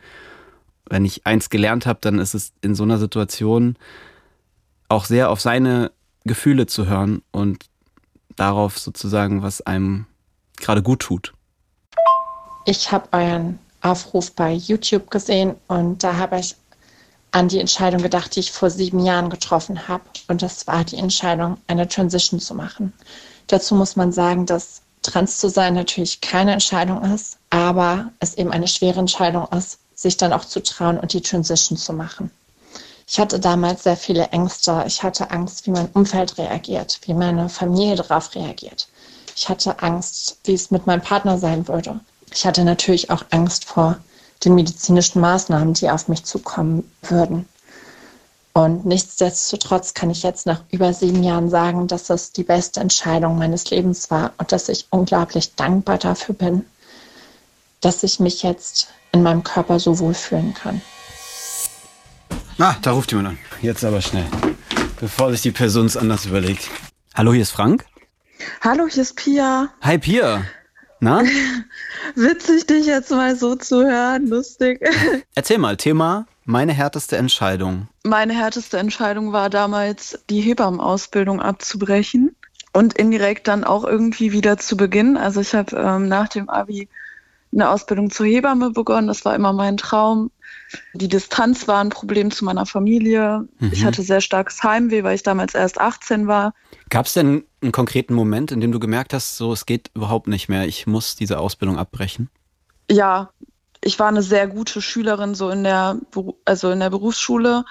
Wenn 0.86 1.06
ich 1.06 1.26
eins 1.26 1.50
gelernt 1.50 1.86
habe, 1.86 2.00
dann 2.02 2.20
ist 2.20 2.34
es 2.34 2.54
in 2.62 2.76
so 2.76 2.84
einer 2.84 2.98
Situation 2.98 3.78
auch 4.90 5.06
sehr 5.06 5.30
auf 5.30 5.40
seine 5.40 5.92
Gefühle 6.26 6.68
zu 6.68 6.88
hören 6.88 7.22
und 7.32 7.66
darauf 8.36 8.78
sozusagen, 8.78 9.42
was 9.42 9.62
einem 9.62 10.06
gerade 10.58 10.84
gut 10.84 11.00
tut. 11.00 11.34
Ich 12.66 12.92
habe 12.92 13.08
euren 13.12 13.60
Aufruf 13.82 14.32
bei 14.34 14.54
YouTube 14.54 15.10
gesehen 15.10 15.56
und 15.68 16.04
da 16.04 16.18
habe 16.18 16.40
ich 16.40 16.56
an 17.32 17.48
die 17.48 17.60
Entscheidung 17.60 18.02
gedacht, 18.02 18.36
die 18.36 18.42
ich 18.42 18.52
vor 18.52 18.70
sieben 18.70 19.00
Jahren 19.00 19.30
getroffen 19.30 19.88
habe. 19.88 20.04
Und 20.28 20.42
das 20.42 20.68
war 20.68 20.84
die 20.84 20.98
Entscheidung, 20.98 21.58
eine 21.68 21.88
Transition 21.88 22.40
zu 22.40 22.54
machen. 22.54 22.94
Dazu 23.48 23.74
muss 23.74 23.96
man 23.96 24.12
sagen, 24.12 24.46
dass 24.46 24.82
trans 25.02 25.40
zu 25.40 25.50
sein 25.50 25.74
natürlich 25.74 26.22
keine 26.22 26.54
Entscheidung 26.54 27.04
ist, 27.04 27.38
aber 27.50 28.12
es 28.20 28.36
eben 28.36 28.52
eine 28.52 28.68
schwere 28.68 29.00
Entscheidung 29.00 29.48
ist, 29.58 29.80
sich 29.96 30.18
dann 30.18 30.34
auch 30.34 30.46
zu 30.46 30.62
trauen 30.62 31.00
und 31.00 31.14
die 31.14 31.22
Transition 31.22 31.78
zu 31.78 31.94
machen. 31.94 32.32
Ich 33.08 33.20
hatte 33.20 33.40
damals 33.40 33.84
sehr 33.84 33.98
viele 33.98 34.28
Ängste. 34.28 34.84
Ich 34.88 35.04
hatte 35.04 35.32
Angst, 35.32 35.68
wie 35.68 35.72
mein 35.72 35.90
Umfeld 35.94 36.38
reagiert, 36.38 37.00
wie 37.06 37.14
meine 37.14 37.50
Familie 37.50 37.96
darauf 37.96 38.34
reagiert. 38.36 38.88
Ich 39.36 39.50
hatte 39.50 39.82
Angst, 39.82 40.38
wie 40.46 40.54
es 40.54 40.72
mit 40.72 40.88
meinem 40.88 41.02
Partner 41.02 41.38
sein 41.38 41.68
würde. 41.68 42.00
Ich 42.34 42.46
hatte 42.46 42.64
natürlich 42.64 43.10
auch 43.10 43.26
Angst 43.32 43.66
vor 43.66 43.98
den 44.46 44.56
medizinischen 44.56 45.20
Maßnahmen, 45.20 45.74
die 45.74 45.90
auf 45.90 46.08
mich 46.08 46.24
zukommen 46.24 46.90
würden. 47.02 47.48
Und 48.54 48.86
nichtsdestotrotz 48.86 49.94
kann 49.94 50.10
ich 50.10 50.24
jetzt 50.24 50.46
nach 50.46 50.64
über 50.72 50.94
sieben 50.94 51.24
Jahren 51.24 51.50
sagen, 51.50 51.88
dass 51.88 52.10
es 52.10 52.34
die 52.34 52.44
beste 52.44 52.82
Entscheidung 52.82 53.38
meines 53.38 53.70
Lebens 53.70 54.12
war 54.12 54.34
und 54.38 54.52
dass 54.52 54.68
ich 54.68 54.88
unglaublich 54.90 55.56
dankbar 55.56 55.98
dafür 55.98 56.36
bin, 56.36 56.66
dass 57.80 58.04
ich 58.04 58.20
mich 58.20 58.44
jetzt 58.44 58.90
in 59.14 59.24
meinem 59.24 59.44
Körper 59.44 59.80
so 59.80 60.00
wohlfühlen 60.00 60.54
kann. 60.54 60.82
Ah, 62.60 62.76
da 62.82 62.92
ruft 62.92 63.12
jemand 63.12 63.30
an. 63.30 63.38
Jetzt 63.62 63.86
aber 63.86 64.02
schnell, 64.02 64.28
bevor 65.00 65.32
sich 65.32 65.42
die 65.42 65.52
Person 65.52 65.86
es 65.86 65.96
anders 65.96 66.26
überlegt. 66.26 66.70
Hallo, 67.16 67.32
hier 67.32 67.44
ist 67.44 67.52
Frank. 67.52 67.86
Hallo, 68.62 68.88
hier 68.88 69.04
ist 69.04 69.16
Pia. 69.16 69.70
Hi, 69.82 69.98
Pia. 69.98 70.44
Na? 71.00 71.24
Witzig, 72.16 72.68
dich 72.68 72.86
jetzt 72.86 73.12
mal 73.12 73.36
so 73.36 73.56
zu 73.56 73.84
hören. 73.84 74.28
Lustig. 74.28 74.82
Erzähl 75.36 75.58
mal, 75.58 75.78
Thema 75.78 76.28
meine 76.46 76.74
härteste 76.74 77.18
Entscheidung. 77.18 77.88
Meine 78.04 78.34
härteste 78.34 78.78
Entscheidung 78.78 79.32
war 79.34 79.50
damals, 79.50 80.20
die 80.30 80.42
Hebammenausbildung 80.42 81.42
abzubrechen 81.42 82.36
und 82.74 82.94
indirekt 82.94 83.48
dann 83.48 83.64
auch 83.64 83.84
irgendwie 83.84 84.32
wieder 84.32 84.58
zu 84.58 84.78
beginnen. 84.78 85.18
Also 85.18 85.42
ich 85.42 85.54
habe 85.54 85.76
ähm, 85.76 86.08
nach 86.08 86.30
dem 86.30 86.50
Abi 86.50 86.88
eine 87.54 87.70
Ausbildung 87.70 88.10
zur 88.10 88.26
Hebamme 88.26 88.72
begonnen. 88.72 89.08
Das 89.08 89.26
war 89.26 89.36
immer 89.36 89.54
mein 89.54 89.78
Traum. 89.78 90.32
Die 90.94 91.10
Distanz 91.10 91.68
war 91.68 91.84
ein 91.84 91.90
Problem 91.90 92.32
zu 92.32 92.46
meiner 92.46 92.66
Familie. 92.66 93.48
Mhm. 93.60 93.72
Ich 93.74 93.84
hatte 93.84 94.04
sehr 94.04 94.22
starkes 94.22 94.64
Heimweh, 94.64 95.04
weil 95.04 95.16
ich 95.16 95.24
damals 95.24 95.54
erst 95.54 95.80
18 95.80 96.28
war. 96.28 96.54
Gab 96.90 97.08
es 97.08 97.14
denn 97.14 97.44
einen 97.62 97.74
konkreten 97.74 98.14
Moment, 98.14 98.52
in 98.52 98.62
dem 98.62 98.72
du 98.72 98.80
gemerkt 98.80 99.14
hast, 99.14 99.36
so 99.36 99.52
es 99.52 99.66
geht 99.66 99.92
überhaupt 99.94 100.28
nicht 100.28 100.48
mehr, 100.48 100.66
ich 100.66 100.88
muss 100.88 101.16
diese 101.16 101.40
Ausbildung 101.40 101.78
abbrechen? 101.78 102.30
Ja, 102.90 103.32
ich 103.84 104.00
war 104.00 104.08
eine 104.08 104.22
sehr 104.22 104.48
gute 104.48 104.82
Schülerin 104.82 105.36
so 105.36 105.50
in 105.50 105.64
der 105.64 106.00
also 106.46 106.72
in 106.72 106.80
der 106.80 106.90
Berufsschule 106.90 107.66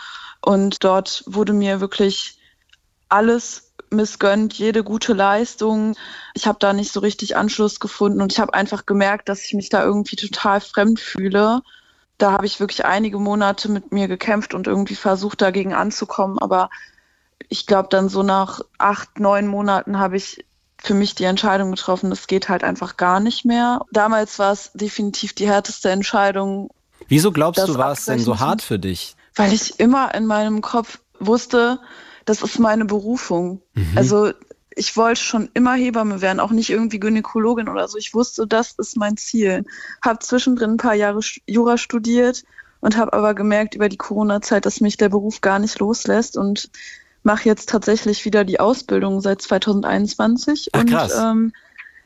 und 0.45 0.83
dort 0.85 1.23
wurde 1.27 1.53
mir 1.53 1.81
wirklich 1.81 2.39
alles 3.09 3.73
missgönnt, 3.91 4.55
jede 4.55 4.85
gute 4.85 5.13
Leistung. 5.13 5.97
Ich 6.35 6.47
habe 6.47 6.59
da 6.61 6.73
nicht 6.73 6.93
so 6.93 7.01
richtig 7.01 7.37
Anschluss 7.37 7.81
gefunden 7.81 8.21
und 8.21 8.33
ich 8.33 8.41
habe 8.41 8.55
einfach 8.55 8.87
gemerkt, 8.87 9.29
dass 9.29 9.45
ich 9.45 9.55
mich 9.55 9.69
da 9.69 9.83
irgendwie 9.85 10.17
total 10.17 10.61
fremd 10.61 11.01
fühle. 11.01 11.63
Da 12.19 12.33
habe 12.33 12.47
ich 12.47 12.61
wirklich 12.61 12.85
einige 12.85 13.19
Monate 13.19 13.69
mit 13.69 13.93
mir 13.93 14.07
gekämpft 14.07 14.55
und 14.55 14.67
irgendwie 14.67 14.95
versucht, 14.95 15.41
dagegen 15.43 15.75
anzukommen. 15.75 16.39
Aber 16.39 16.71
ich 17.49 17.67
glaube, 17.67 17.89
dann 17.91 18.09
so 18.09 18.23
nach 18.23 18.61
acht, 18.79 19.19
neun 19.19 19.47
Monaten 19.47 19.99
habe 19.99 20.17
ich 20.17 20.45
für 20.83 20.95
mich 20.95 21.15
die 21.15 21.25
Entscheidung 21.25 21.71
getroffen, 21.71 22.11
das 22.11 22.27
geht 22.27 22.49
halt 22.49 22.65
einfach 22.65 22.97
gar 22.97 23.21
nicht 23.21 23.45
mehr. 23.45 23.83
Damals 23.93 24.39
war 24.39 24.53
es 24.53 24.73
definitiv 24.73 25.33
die 25.35 25.47
härteste 25.47 25.91
Entscheidung. 25.91 26.71
Wieso 27.09 27.33
glaubst 27.33 27.67
du, 27.67 27.77
war 27.77 27.93
es 27.93 28.05
denn 28.05 28.19
so 28.19 28.39
hart 28.41 28.63
für 28.63 28.79
dich? 28.79 29.17
Weil 29.35 29.53
ich 29.53 29.79
immer 29.79 30.15
in 30.15 30.27
meinem 30.27 30.61
Kopf 30.61 31.01
wusste, 31.19 31.81
das 32.25 32.43
ist 32.43 32.59
meine 32.59 32.85
Berufung. 32.85 33.63
Mhm. 33.75 33.93
Also 33.97 34.33
ich 34.75 34.97
wollte 34.97 35.21
schon 35.21 35.51
immer 35.55 35.75
Hebamme 35.75 36.21
werden, 36.21 36.41
auch 36.41 36.53
nicht 36.53 36.71
irgendwie 36.71 37.01
Gynäkologin 37.01 37.69
oder 37.69 37.89
so. 37.89 37.99
Ich 37.99 38.15
wusste, 38.15 38.47
das 38.47 38.73
ist 38.79 38.97
mein 38.97 39.17
Ziel. 39.17 39.65
Habe 40.03 40.21
zwischendrin 40.21 40.73
ein 40.73 40.77
paar 40.77 40.95
Jahre 40.95 41.21
Jura 41.47 41.77
studiert 41.77 42.45
und 42.81 42.97
habe 42.97 43.13
aber 43.13 43.35
gemerkt 43.35 43.75
über 43.75 43.89
die 43.89 43.99
Corona-Zeit, 43.99 44.65
dass 44.67 44.81
mich 44.81 44.97
der 44.97 45.09
Beruf 45.09 45.41
gar 45.41 45.59
nicht 45.59 45.79
loslässt 45.79 46.37
und 46.37 46.71
mache 47.23 47.45
jetzt 47.45 47.69
tatsächlich 47.69 48.25
wieder 48.25 48.45
die 48.45 48.61
Ausbildung 48.61 49.21
seit 49.21 49.43
2021. 49.43 50.71
Ach, 50.73 50.85
krass. 50.87 51.15
Und, 51.15 51.25
ähm, 51.25 51.53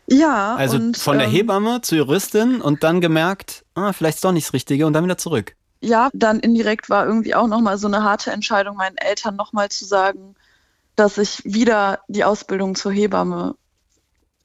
ja. 0.07 0.55
Also 0.57 0.77
und, 0.77 0.97
von 0.97 1.19
der 1.19 1.29
ähm, 1.29 1.33
Hebamme 1.33 1.81
zur 1.83 1.99
Juristin 1.99 2.61
und 2.61 2.83
dann 2.83 3.01
gemerkt, 3.01 3.65
ah, 3.75 3.93
vielleicht 3.93 4.17
ist 4.17 4.25
doch 4.25 4.33
nicht 4.33 4.47
das 4.47 4.53
Richtige 4.53 4.87
und 4.87 4.93
dann 4.93 5.05
wieder 5.05 5.19
zurück. 5.19 5.55
ja, 5.81 6.09
dann 6.13 6.41
indirekt 6.41 6.91
war 6.91 7.07
irgendwie 7.07 7.35
auch 7.35 7.47
nochmal 7.47 7.79
so 7.79 7.87
eine 7.87 8.03
harte 8.03 8.31
Entscheidung, 8.31 8.77
meinen 8.77 8.97
Eltern 8.97 9.37
nochmal 9.37 9.69
zu 9.69 9.85
sagen, 9.85 10.35
dass 10.97 11.19
ich 11.19 11.43
wieder 11.45 12.01
die 12.09 12.25
Ausbildung 12.25 12.75
zur 12.75 12.93
Hebamme 12.93 13.57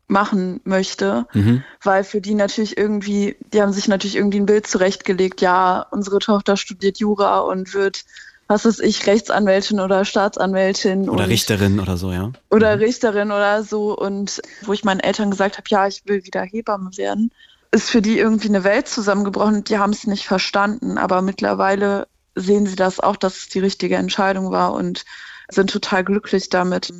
machen 0.07 0.59
möchte, 0.63 1.27
mhm. 1.33 1.63
weil 1.83 2.03
für 2.03 2.19
die 2.19 2.33
natürlich 2.33 2.77
irgendwie, 2.77 3.37
die 3.53 3.61
haben 3.61 3.71
sich 3.71 3.87
natürlich 3.87 4.15
irgendwie 4.15 4.39
ein 4.39 4.47
Bild 4.47 4.65
zurechtgelegt, 4.65 5.39
ja, 5.41 5.85
unsere 5.91 6.19
Tochter 6.19 6.57
studiert 6.57 6.97
Jura 6.97 7.39
und 7.39 7.73
wird, 7.73 8.05
was 8.49 8.65
weiß 8.65 8.79
ich, 8.79 9.05
Rechtsanwältin 9.05 9.79
oder 9.79 10.03
Staatsanwältin. 10.05 11.07
Oder 11.07 11.25
und, 11.25 11.29
Richterin 11.29 11.79
oder 11.79 11.97
so, 11.97 12.11
ja. 12.11 12.31
Oder 12.49 12.75
mhm. 12.75 12.81
Richterin 12.81 13.31
oder 13.31 13.63
so. 13.63 13.95
Und 13.95 14.41
wo 14.63 14.73
ich 14.73 14.83
meinen 14.83 14.99
Eltern 14.99 15.29
gesagt 15.29 15.57
habe, 15.57 15.67
ja, 15.69 15.85
ich 15.85 16.01
will 16.05 16.25
wieder 16.25 16.41
Hebamme 16.41 16.89
werden, 16.97 17.31
ist 17.71 17.91
für 17.91 18.01
die 18.01 18.17
irgendwie 18.17 18.47
eine 18.47 18.63
Welt 18.63 18.87
zusammengebrochen 18.87 19.57
und 19.57 19.69
die 19.69 19.77
haben 19.77 19.91
es 19.91 20.07
nicht 20.07 20.25
verstanden. 20.25 20.97
Aber 20.97 21.21
mittlerweile 21.21 22.07
sehen 22.33 22.65
sie 22.65 22.75
das 22.75 22.99
auch, 22.99 23.17
dass 23.17 23.37
es 23.37 23.49
die 23.49 23.59
richtige 23.59 23.97
Entscheidung 23.97 24.49
war 24.49 24.73
und 24.73 25.05
sind 25.49 25.69
total 25.69 26.03
glücklich 26.03 26.49
damit. 26.49 26.91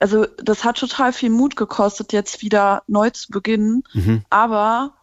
Also 0.00 0.26
das 0.42 0.64
hat 0.64 0.76
total 0.78 1.12
viel 1.12 1.30
Mut 1.30 1.54
gekostet, 1.54 2.12
jetzt 2.12 2.42
wieder 2.42 2.82
neu 2.88 3.10
zu 3.10 3.30
beginnen. 3.30 3.84
Mhm. 3.92 4.24
Aber 4.28 4.94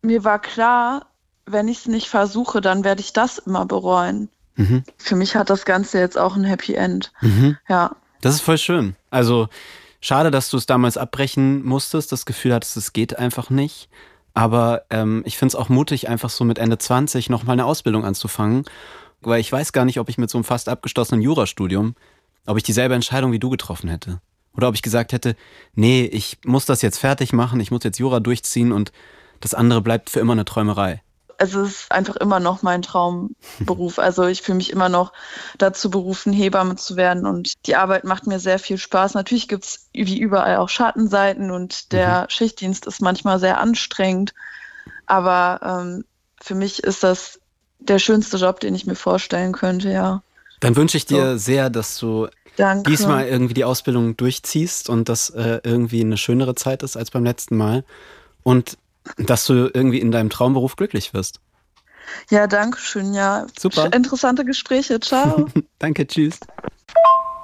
mir 0.00 0.24
war 0.24 0.40
klar, 0.40 1.06
wenn 1.44 1.68
ich 1.68 1.80
es 1.80 1.86
nicht 1.86 2.08
versuche, 2.08 2.62
dann 2.62 2.82
werde 2.82 3.02
ich 3.02 3.12
das 3.12 3.36
immer 3.36 3.66
bereuen. 3.66 4.30
Mhm. 4.56 4.84
Für 4.98 5.16
mich 5.16 5.36
hat 5.36 5.50
das 5.50 5.64
Ganze 5.64 5.98
jetzt 5.98 6.18
auch 6.18 6.36
ein 6.36 6.44
Happy 6.44 6.74
End. 6.74 7.12
Mhm. 7.20 7.56
Ja. 7.68 7.96
Das 8.20 8.34
ist 8.34 8.40
voll 8.42 8.58
schön. 8.58 8.96
Also 9.10 9.48
schade, 10.00 10.30
dass 10.30 10.50
du 10.50 10.56
es 10.56 10.66
damals 10.66 10.96
abbrechen 10.96 11.64
musstest, 11.64 12.12
das 12.12 12.26
Gefühl 12.26 12.54
hattest, 12.54 12.76
es 12.76 12.92
geht 12.92 13.18
einfach 13.18 13.50
nicht. 13.50 13.88
Aber 14.34 14.82
ähm, 14.90 15.22
ich 15.26 15.38
finde 15.38 15.52
es 15.52 15.54
auch 15.56 15.68
mutig, 15.68 16.08
einfach 16.08 16.30
so 16.30 16.44
mit 16.44 16.58
Ende 16.58 16.78
20 16.78 17.30
nochmal 17.30 17.54
eine 17.54 17.64
Ausbildung 17.64 18.04
anzufangen. 18.04 18.64
Weil 19.22 19.40
ich 19.40 19.50
weiß 19.50 19.72
gar 19.72 19.84
nicht, 19.84 20.00
ob 20.00 20.08
ich 20.08 20.18
mit 20.18 20.30
so 20.30 20.38
einem 20.38 20.44
fast 20.44 20.68
abgeschlossenen 20.68 21.20
Jurastudium 21.22 21.94
ob 22.46 22.56
ich 22.56 22.62
dieselbe 22.62 22.94
Entscheidung 22.94 23.32
wie 23.32 23.38
du 23.38 23.50
getroffen 23.50 23.88
hätte. 23.88 24.20
Oder 24.56 24.68
ob 24.68 24.74
ich 24.74 24.82
gesagt 24.82 25.12
hätte, 25.12 25.36
nee, 25.74 26.04
ich 26.04 26.38
muss 26.44 26.66
das 26.66 26.82
jetzt 26.82 26.98
fertig 26.98 27.32
machen, 27.32 27.60
ich 27.60 27.70
muss 27.70 27.84
jetzt 27.84 27.98
Jura 27.98 28.20
durchziehen 28.20 28.72
und 28.72 28.92
das 29.40 29.54
andere 29.54 29.80
bleibt 29.80 30.10
für 30.10 30.20
immer 30.20 30.32
eine 30.32 30.44
Träumerei. 30.44 31.02
Es 31.42 31.54
ist 31.54 31.90
einfach 31.90 32.16
immer 32.16 32.38
noch 32.38 32.62
mein 32.62 32.82
Traumberuf. 32.82 33.98
Also 33.98 34.26
ich 34.26 34.42
fühle 34.42 34.56
mich 34.56 34.70
immer 34.70 34.90
noch 34.90 35.12
dazu 35.56 35.90
berufen, 35.90 36.32
Hebamme 36.34 36.76
zu 36.76 36.96
werden 36.96 37.24
und 37.24 37.66
die 37.66 37.76
Arbeit 37.76 38.04
macht 38.04 38.26
mir 38.26 38.38
sehr 38.38 38.58
viel 38.58 38.76
Spaß. 38.76 39.14
Natürlich 39.14 39.48
gibt 39.48 39.64
es 39.64 39.88
wie 39.94 40.18
überall 40.18 40.56
auch 40.56 40.68
Schattenseiten 40.68 41.50
und 41.50 41.92
der 41.92 42.22
mhm. 42.22 42.30
Schichtdienst 42.30 42.86
ist 42.86 43.00
manchmal 43.00 43.40
sehr 43.40 43.58
anstrengend. 43.58 44.34
Aber 45.06 45.60
ähm, 45.62 46.04
für 46.40 46.54
mich 46.54 46.84
ist 46.84 47.02
das 47.02 47.40
der 47.78 47.98
schönste 47.98 48.36
Job, 48.36 48.60
den 48.60 48.74
ich 48.74 48.86
mir 48.86 48.94
vorstellen 48.94 49.52
könnte, 49.52 49.90
ja. 49.90 50.22
Dann 50.60 50.76
wünsche 50.76 50.98
ich 50.98 51.06
dir 51.06 51.32
so. 51.32 51.38
sehr, 51.38 51.70
dass 51.70 51.98
du 51.98 52.28
Danke. 52.56 52.90
diesmal 52.90 53.26
irgendwie 53.26 53.54
die 53.54 53.64
Ausbildung 53.64 54.16
durchziehst 54.16 54.90
und 54.90 55.08
das 55.08 55.30
äh, 55.30 55.60
irgendwie 55.64 56.02
eine 56.02 56.18
schönere 56.18 56.54
Zeit 56.54 56.82
ist 56.82 56.98
als 56.98 57.10
beim 57.10 57.24
letzten 57.24 57.56
Mal 57.56 57.84
und 58.42 58.76
dass 59.16 59.46
du 59.46 59.70
irgendwie 59.72 60.00
in 60.00 60.10
deinem 60.10 60.30
Traumberuf 60.30 60.76
glücklich 60.76 61.14
wirst. 61.14 61.40
Ja, 62.28 62.46
danke 62.46 62.78
schön. 62.78 63.14
Ja, 63.14 63.46
super. 63.58 63.92
Interessante 63.92 64.44
Gespräche. 64.44 64.98
Ciao. 65.00 65.46
danke, 65.78 66.06
tschüss. 66.06 66.40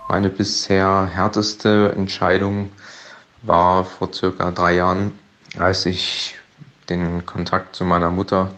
Meine 0.08 0.28
bisher 0.28 1.08
härteste 1.12 1.92
Entscheidung 1.96 2.70
war 3.42 3.84
vor 3.84 4.12
circa 4.12 4.50
drei 4.50 4.74
Jahren, 4.74 5.18
als 5.58 5.86
ich 5.86 6.36
den 6.88 7.26
Kontakt 7.26 7.76
zu 7.76 7.84
meiner 7.84 8.10
Mutter 8.10 8.52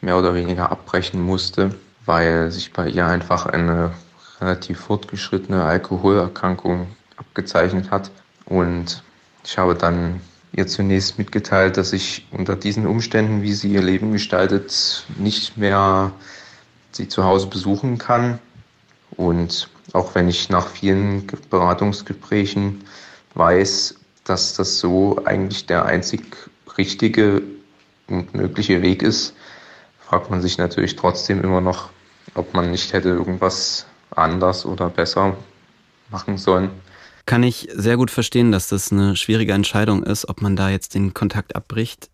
mehr 0.00 0.18
oder 0.18 0.34
weniger 0.34 0.70
abbrechen 0.70 1.20
musste 1.20 1.74
weil 2.06 2.50
sich 2.50 2.72
bei 2.72 2.88
ihr 2.88 3.06
einfach 3.06 3.46
eine 3.46 3.92
relativ 4.40 4.80
fortgeschrittene 4.80 5.64
Alkoholerkrankung 5.64 6.88
abgezeichnet 7.16 7.90
hat. 7.90 8.10
Und 8.44 9.02
ich 9.44 9.56
habe 9.58 9.74
dann 9.74 10.20
ihr 10.56 10.66
zunächst 10.66 11.18
mitgeteilt, 11.18 11.76
dass 11.76 11.92
ich 11.92 12.26
unter 12.30 12.54
diesen 12.54 12.86
Umständen, 12.86 13.42
wie 13.42 13.52
sie 13.52 13.72
ihr 13.72 13.82
Leben 13.82 14.12
gestaltet, 14.12 15.04
nicht 15.18 15.56
mehr 15.56 16.12
sie 16.92 17.08
zu 17.08 17.24
Hause 17.24 17.48
besuchen 17.48 17.98
kann. 17.98 18.38
Und 19.16 19.68
auch 19.92 20.14
wenn 20.14 20.28
ich 20.28 20.50
nach 20.50 20.68
vielen 20.68 21.26
Beratungsgesprächen 21.50 22.84
weiß, 23.34 23.96
dass 24.24 24.54
das 24.54 24.78
so 24.78 25.20
eigentlich 25.24 25.66
der 25.66 25.86
einzig 25.86 26.22
richtige 26.78 27.42
und 28.06 28.34
mögliche 28.34 28.80
Weg 28.82 29.02
ist, 29.02 29.34
fragt 30.00 30.30
man 30.30 30.40
sich 30.40 30.58
natürlich 30.58 30.96
trotzdem 30.96 31.42
immer 31.42 31.60
noch, 31.60 31.90
ob 32.34 32.54
man 32.54 32.70
nicht 32.70 32.92
hätte 32.92 33.08
irgendwas 33.08 33.86
anders 34.10 34.66
oder 34.66 34.88
besser 34.88 35.36
machen 36.10 36.38
sollen. 36.38 36.70
Kann 37.26 37.42
ich 37.42 37.68
sehr 37.72 37.96
gut 37.96 38.10
verstehen, 38.10 38.52
dass 38.52 38.68
das 38.68 38.92
eine 38.92 39.16
schwierige 39.16 39.54
Entscheidung 39.54 40.02
ist, 40.02 40.28
ob 40.28 40.42
man 40.42 40.56
da 40.56 40.68
jetzt 40.68 40.94
den 40.94 41.14
Kontakt 41.14 41.56
abbricht. 41.56 42.10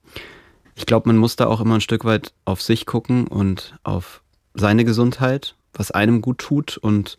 Ich 0.77 0.87
glaube, 0.87 1.09
man 1.09 1.17
muss 1.17 1.37
da 1.37 1.47
auch 1.47 1.61
immer 1.61 1.75
ein 1.75 1.81
Stück 1.81 2.05
weit 2.05 2.33
auf 2.45 2.63
sich 2.63 2.87
gucken 2.87 3.27
und 3.27 3.75
auf 3.83 4.23
seine 4.55 4.85
Gesundheit, 4.85 5.57
was 5.73 5.91
einem 5.91 6.21
gut 6.21 6.39
tut. 6.39 6.77
Und 6.77 7.19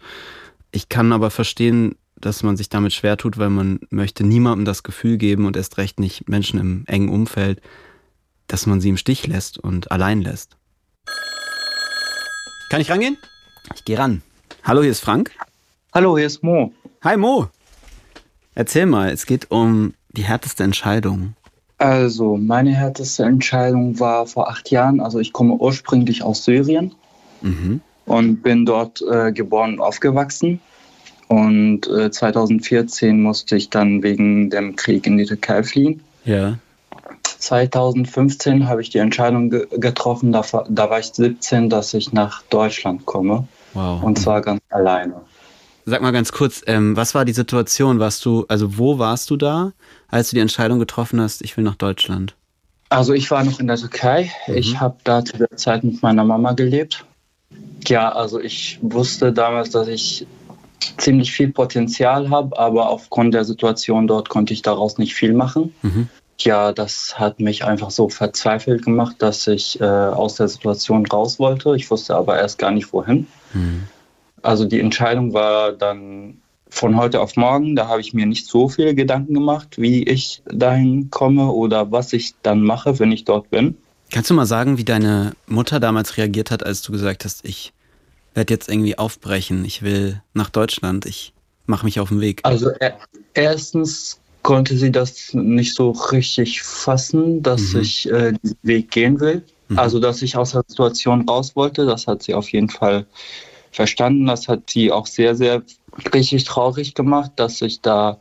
ich 0.71 0.87
kann 0.87 1.11
aber 1.11 1.29
verstehen, 1.31 1.95
dass 2.15 2.43
man 2.43 2.55
sich 2.55 2.69
damit 2.69 2.93
schwer 2.93 3.17
tut, 3.17 3.37
weil 3.37 3.49
man 3.49 3.81
möchte 3.89 4.23
niemandem 4.23 4.63
das 4.63 4.83
Gefühl 4.83 5.17
geben 5.17 5.45
und 5.45 5.57
erst 5.57 5.77
recht 5.77 5.99
nicht 5.99 6.29
Menschen 6.29 6.59
im 6.59 6.83
engen 6.87 7.09
Umfeld, 7.09 7.61
dass 8.47 8.65
man 8.65 8.79
sie 8.79 8.89
im 8.89 8.97
Stich 8.97 9.27
lässt 9.27 9.57
und 9.57 9.91
allein 9.91 10.21
lässt. 10.21 10.55
Kann 12.69 12.79
ich 12.79 12.89
rangehen? 12.89 13.17
Ich 13.75 13.83
gehe 13.83 13.97
ran. 13.97 14.21
Hallo, 14.63 14.81
hier 14.81 14.91
ist 14.91 15.01
Frank. 15.01 15.31
Hallo, 15.93 16.17
hier 16.17 16.27
ist 16.27 16.41
Mo. 16.41 16.73
Hi 17.03 17.17
Mo. 17.17 17.49
Erzähl 18.55 18.85
mal, 18.85 19.11
es 19.11 19.25
geht 19.25 19.49
um 19.49 19.93
die 20.09 20.23
härteste 20.23 20.63
Entscheidung. 20.63 21.35
Also, 21.77 22.37
meine 22.37 22.71
härteste 22.71 23.23
Entscheidung 23.23 23.99
war 23.99 24.27
vor 24.27 24.49
acht 24.49 24.69
Jahren. 24.69 24.99
Also, 24.99 25.19
ich 25.19 25.33
komme 25.33 25.55
ursprünglich 25.55 26.21
aus 26.21 26.45
Syrien 26.45 26.93
mhm. 27.41 27.81
und 28.05 28.43
bin 28.43 28.65
dort 28.65 29.01
äh, 29.01 29.31
geboren 29.31 29.73
und 29.73 29.79
aufgewachsen. 29.79 30.59
Und 31.27 31.87
äh, 31.87 32.11
2014 32.11 33.21
musste 33.21 33.55
ich 33.55 33.69
dann 33.69 34.03
wegen 34.03 34.49
dem 34.49 34.75
Krieg 34.75 35.07
in 35.07 35.17
die 35.17 35.25
Türkei 35.25 35.63
fliehen. 35.63 36.01
Ja. 36.25 36.59
2015 37.23 38.67
habe 38.67 38.81
ich 38.81 38.89
die 38.89 38.99
Entscheidung 38.99 39.49
ge 39.49 39.65
getroffen, 39.71 40.31
da, 40.31 40.43
da, 40.69 40.89
war 40.89 40.99
ich 40.99 41.13
17, 41.13 41.69
dass 41.69 41.93
ich 41.93 42.13
nach 42.13 42.43
Deutschland 42.43 43.05
komme. 43.05 43.47
Wow. 43.73 44.03
Und 44.03 44.19
zwar 44.19 44.41
ganz 44.41 44.61
alleine. 44.69 45.21
Sag 45.85 46.01
mal 46.01 46.11
ganz 46.11 46.31
kurz, 46.31 46.61
ähm, 46.67 46.95
was 46.95 47.15
war 47.15 47.25
die 47.25 47.33
Situation? 47.33 47.99
Warst 47.99 48.23
du, 48.25 48.45
also 48.47 48.77
wo 48.77 48.99
warst 48.99 49.29
du 49.29 49.37
da, 49.37 49.73
als 50.07 50.29
du 50.29 50.35
die 50.35 50.41
Entscheidung 50.41 50.79
getroffen 50.79 51.19
hast, 51.19 51.41
ich 51.41 51.57
will 51.57 51.63
nach 51.63 51.75
Deutschland? 51.75 52.35
Also 52.89 53.13
ich 53.13 53.31
war 53.31 53.43
noch 53.43 53.59
in 53.59 53.67
der 53.67 53.77
Türkei. 53.77 54.31
Mhm. 54.47 54.55
Ich 54.55 54.79
habe 54.79 54.97
da 55.03 55.23
zu 55.23 55.37
der 55.37 55.55
Zeit 55.55 55.83
mit 55.83 56.01
meiner 56.01 56.23
Mama 56.23 56.53
gelebt. 56.53 57.05
Ja, 57.87 58.11
also 58.11 58.39
ich 58.39 58.79
wusste 58.81 59.33
damals, 59.33 59.71
dass 59.71 59.87
ich 59.87 60.27
ziemlich 60.97 61.31
viel 61.31 61.51
Potenzial 61.51 62.29
habe, 62.29 62.57
aber 62.57 62.89
aufgrund 62.89 63.33
der 63.33 63.45
Situation 63.45 64.07
dort 64.07 64.29
konnte 64.29 64.53
ich 64.53 64.61
daraus 64.61 64.97
nicht 64.97 65.15
viel 65.15 65.33
machen. 65.33 65.73
Mhm 65.81 66.09
ja, 66.45 66.71
das 66.71 67.19
hat 67.19 67.39
mich 67.39 67.63
einfach 67.63 67.91
so 67.91 68.09
verzweifelt 68.09 68.83
gemacht, 68.83 69.17
dass 69.19 69.47
ich 69.47 69.79
äh, 69.79 69.83
aus 69.83 70.35
der 70.35 70.47
Situation 70.47 71.05
raus 71.05 71.39
wollte. 71.39 71.75
Ich 71.75 71.89
wusste 71.91 72.15
aber 72.15 72.39
erst 72.39 72.57
gar 72.57 72.71
nicht 72.71 72.93
wohin. 72.93 73.27
Mhm. 73.53 73.83
Also 74.41 74.65
die 74.65 74.79
Entscheidung 74.79 75.33
war 75.33 75.71
dann 75.71 76.37
von 76.69 76.95
heute 76.95 77.19
auf 77.19 77.35
morgen. 77.35 77.75
Da 77.75 77.87
habe 77.87 78.01
ich 78.01 78.13
mir 78.13 78.25
nicht 78.25 78.47
so 78.47 78.69
viele 78.69 78.95
Gedanken 78.95 79.33
gemacht, 79.33 79.77
wie 79.77 80.03
ich 80.03 80.41
dahin 80.45 81.09
komme 81.09 81.51
oder 81.51 81.91
was 81.91 82.13
ich 82.13 82.33
dann 82.41 82.63
mache, 82.63 82.99
wenn 82.99 83.11
ich 83.11 83.25
dort 83.25 83.49
bin. 83.49 83.75
Kannst 84.11 84.29
du 84.29 84.33
mal 84.33 84.45
sagen, 84.45 84.77
wie 84.77 84.83
deine 84.83 85.33
Mutter 85.47 85.79
damals 85.79 86.17
reagiert 86.17 86.51
hat, 86.51 86.65
als 86.65 86.81
du 86.81 86.91
gesagt 86.91 87.23
hast, 87.25 87.45
ich 87.45 87.73
werde 88.33 88.53
jetzt 88.53 88.69
irgendwie 88.69 88.97
aufbrechen, 88.97 89.65
ich 89.65 89.81
will 89.81 90.21
nach 90.33 90.49
Deutschland, 90.49 91.05
ich 91.05 91.33
mache 91.65 91.85
mich 91.85 91.99
auf 91.99 92.09
den 92.09 92.21
Weg? 92.21 92.41
Also 92.43 92.71
erstens 93.33 94.19
konnte 94.41 94.77
sie 94.77 94.91
das 94.91 95.33
nicht 95.33 95.75
so 95.75 95.91
richtig 95.91 96.63
fassen, 96.63 97.43
dass 97.43 97.73
mhm. 97.73 97.81
ich 97.81 98.09
äh, 98.09 98.33
diesen 98.41 98.57
Weg 98.63 98.91
gehen 98.91 99.19
will. 99.19 99.43
Mhm. 99.67 99.79
Also, 99.79 99.99
dass 99.99 100.21
ich 100.21 100.35
aus 100.35 100.51
der 100.51 100.63
Situation 100.67 101.27
raus 101.29 101.55
wollte, 101.55 101.85
das 101.85 102.07
hat 102.07 102.23
sie 102.23 102.33
auf 102.33 102.49
jeden 102.51 102.69
Fall 102.69 103.05
verstanden. 103.71 104.25
Das 104.25 104.47
hat 104.47 104.69
sie 104.69 104.91
auch 104.91 105.07
sehr, 105.07 105.35
sehr 105.35 105.63
richtig 106.13 106.43
traurig 106.43 106.93
gemacht, 106.93 107.31
dass 107.35 107.61
ich 107.61 107.81
da 107.81 108.19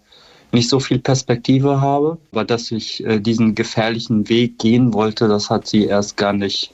nicht 0.52 0.68
so 0.68 0.80
viel 0.80 0.98
Perspektive 0.98 1.80
habe. 1.80 2.18
Aber 2.32 2.44
dass 2.44 2.70
ich 2.70 3.04
äh, 3.04 3.20
diesen 3.20 3.54
gefährlichen 3.54 4.28
Weg 4.28 4.58
gehen 4.58 4.92
wollte, 4.92 5.28
das 5.28 5.50
hat 5.50 5.66
sie 5.66 5.84
erst 5.84 6.16
gar 6.16 6.32
nicht 6.32 6.72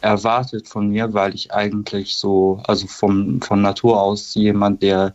erwartet 0.00 0.68
von 0.68 0.88
mir, 0.88 1.14
weil 1.14 1.34
ich 1.34 1.52
eigentlich 1.52 2.16
so, 2.16 2.60
also 2.66 2.86
vom, 2.86 3.40
von 3.40 3.62
Natur 3.62 4.00
aus 4.00 4.34
jemand, 4.34 4.82
der 4.82 5.14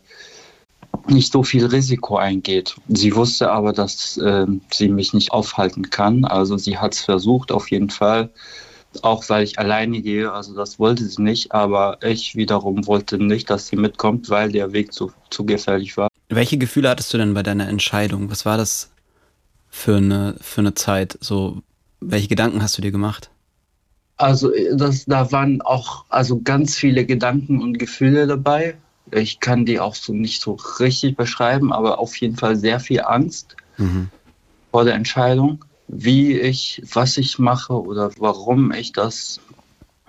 nicht 1.08 1.32
so 1.32 1.42
viel 1.42 1.66
Risiko 1.66 2.16
eingeht. 2.16 2.76
Sie 2.88 3.14
wusste 3.14 3.50
aber, 3.50 3.72
dass 3.72 4.16
äh, 4.18 4.46
sie 4.70 4.88
mich 4.88 5.14
nicht 5.14 5.32
aufhalten 5.32 5.90
kann. 5.90 6.24
Also 6.24 6.56
sie 6.56 6.78
hat 6.78 6.94
es 6.94 7.00
versucht 7.00 7.50
auf 7.50 7.70
jeden 7.70 7.90
Fall. 7.90 8.30
Auch 9.02 9.28
weil 9.28 9.44
ich 9.44 9.58
alleine 9.58 10.02
gehe. 10.02 10.32
Also 10.32 10.54
das 10.54 10.78
wollte 10.78 11.04
sie 11.04 11.22
nicht, 11.22 11.52
aber 11.52 11.98
ich 12.02 12.36
wiederum 12.36 12.86
wollte 12.86 13.18
nicht, 13.18 13.48
dass 13.50 13.68
sie 13.68 13.76
mitkommt, 13.76 14.28
weil 14.30 14.52
der 14.52 14.72
Weg 14.72 14.92
zu, 14.92 15.12
zu 15.30 15.44
gefährlich 15.44 15.96
war. 15.96 16.08
Welche 16.28 16.58
Gefühle 16.58 16.88
hattest 16.88 17.12
du 17.12 17.18
denn 17.18 17.34
bei 17.34 17.42
deiner 17.42 17.68
Entscheidung? 17.68 18.30
Was 18.30 18.44
war 18.44 18.56
das 18.56 18.90
für 19.68 19.96
eine, 19.96 20.36
für 20.40 20.60
eine 20.60 20.74
Zeit? 20.74 21.18
So, 21.20 21.62
welche 22.00 22.28
Gedanken 22.28 22.62
hast 22.62 22.76
du 22.76 22.82
dir 22.82 22.92
gemacht? 22.92 23.30
Also 24.16 24.52
das, 24.74 25.04
da 25.06 25.32
waren 25.32 25.62
auch 25.62 26.04
also 26.08 26.40
ganz 26.40 26.76
viele 26.76 27.04
Gedanken 27.04 27.60
und 27.60 27.78
Gefühle 27.78 28.26
dabei. 28.26 28.76
Ich 29.10 29.40
kann 29.40 29.66
die 29.66 29.80
auch 29.80 29.94
so 29.94 30.12
nicht 30.12 30.40
so 30.40 30.56
richtig 30.78 31.16
beschreiben, 31.16 31.72
aber 31.72 31.98
auf 31.98 32.16
jeden 32.16 32.36
Fall 32.36 32.56
sehr 32.56 32.78
viel 32.78 33.00
Angst 33.00 33.56
mhm. 33.78 34.08
vor 34.70 34.84
der 34.84 34.94
Entscheidung, 34.94 35.64
wie 35.92 36.38
ich, 36.38 36.82
was 36.90 37.18
ich 37.18 37.38
mache 37.38 37.74
oder 37.74 38.10
warum 38.18 38.72
ich 38.72 38.92
das 38.92 39.40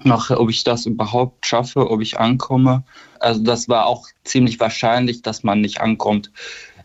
mache, 0.02 0.40
ob 0.40 0.50
ich 0.50 0.64
das 0.64 0.86
überhaupt 0.86 1.46
schaffe, 1.46 1.92
ob 1.92 2.02
ich 2.02 2.20
ankomme. 2.20 2.84
Also 3.20 3.44
das 3.44 3.68
war 3.68 3.86
auch 3.86 4.08
ziemlich 4.24 4.60
wahrscheinlich, 4.60 5.22
dass 5.22 5.44
man 5.44 5.60
nicht 5.60 5.82
ankommt, 5.82 6.32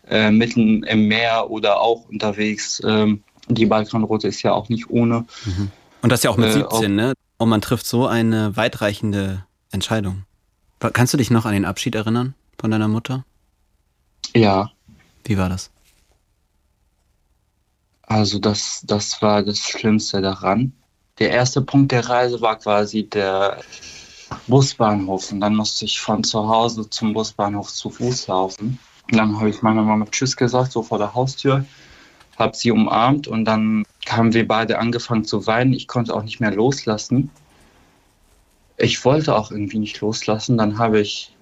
äh, 0.09 0.31
mitten 0.31 0.83
im 0.83 1.07
Meer 1.07 1.49
oder 1.49 1.79
auch 1.79 2.09
unterwegs. 2.09 2.81
Ähm, 2.85 3.23
die 3.47 3.65
Balkanroute 3.65 4.27
ist 4.27 4.43
ja 4.43 4.51
auch 4.53 4.67
nicht 4.67 4.89
ohne. 4.89 5.25
Mhm. 5.45 5.71
Und 6.01 6.11
das 6.11 6.23
ja 6.23 6.29
auch 6.29 6.37
mit 6.37 6.51
17, 6.51 6.83
äh, 6.83 6.87
ne? 6.89 7.13
Und 7.37 7.49
man 7.49 7.61
trifft 7.61 7.85
so 7.85 8.05
eine 8.05 8.57
weitreichende 8.57 9.45
Entscheidung. 9.71 10.25
Kannst 10.79 11.13
du 11.13 11.17
dich 11.17 11.31
noch 11.31 11.45
an 11.45 11.53
den 11.53 11.65
Abschied 11.65 11.95
erinnern 11.95 12.35
von 12.59 12.69
deiner 12.69 12.89
Mutter? 12.89 13.25
Ja. 14.35 14.71
Wie 15.23 15.37
war 15.37 15.47
das? 15.47 15.71
Also 18.09 18.39
das, 18.39 18.83
das 18.85 19.21
war 19.21 19.43
das 19.43 19.59
Schlimmste 19.59 20.21
daran. 20.21 20.73
Der 21.19 21.29
erste 21.29 21.61
Punkt 21.61 21.91
der 21.91 22.09
Reise 22.09 22.41
war 22.41 22.57
quasi 22.57 23.07
der 23.07 23.61
Busbahnhof. 24.47 25.31
Und 25.31 25.41
dann 25.41 25.55
musste 25.55 25.85
ich 25.85 26.01
von 26.01 26.23
zu 26.23 26.49
Hause 26.49 26.89
zum 26.89 27.13
Busbahnhof 27.13 27.71
zu 27.71 27.91
Fuß 27.91 28.27
laufen. 28.27 28.79
Und 29.09 29.17
dann 29.17 29.39
habe 29.39 29.49
ich 29.49 29.61
meiner 29.61 29.83
Mama 29.83 30.05
Tschüss 30.09 30.35
gesagt, 30.35 30.71
so 30.71 30.81
vor 30.81 30.97
der 30.97 31.13
Haustür, 31.13 31.65
habe 32.37 32.55
sie 32.55 32.71
umarmt 32.71 33.27
und 33.27 33.45
dann 33.45 33.85
haben 34.07 34.33
wir 34.33 34.47
beide 34.47 34.79
angefangen 34.79 35.25
zu 35.25 35.45
weinen. 35.45 35.73
Ich 35.73 35.87
konnte 35.87 36.15
auch 36.15 36.23
nicht 36.23 36.39
mehr 36.39 36.51
loslassen. 36.51 37.29
Ich 38.77 39.05
wollte 39.05 39.35
auch 39.35 39.51
irgendwie 39.51 39.79
nicht 39.79 39.99
loslassen. 40.01 40.57
Dann 40.57 40.79
habe 40.79 41.01
ich 41.01 41.35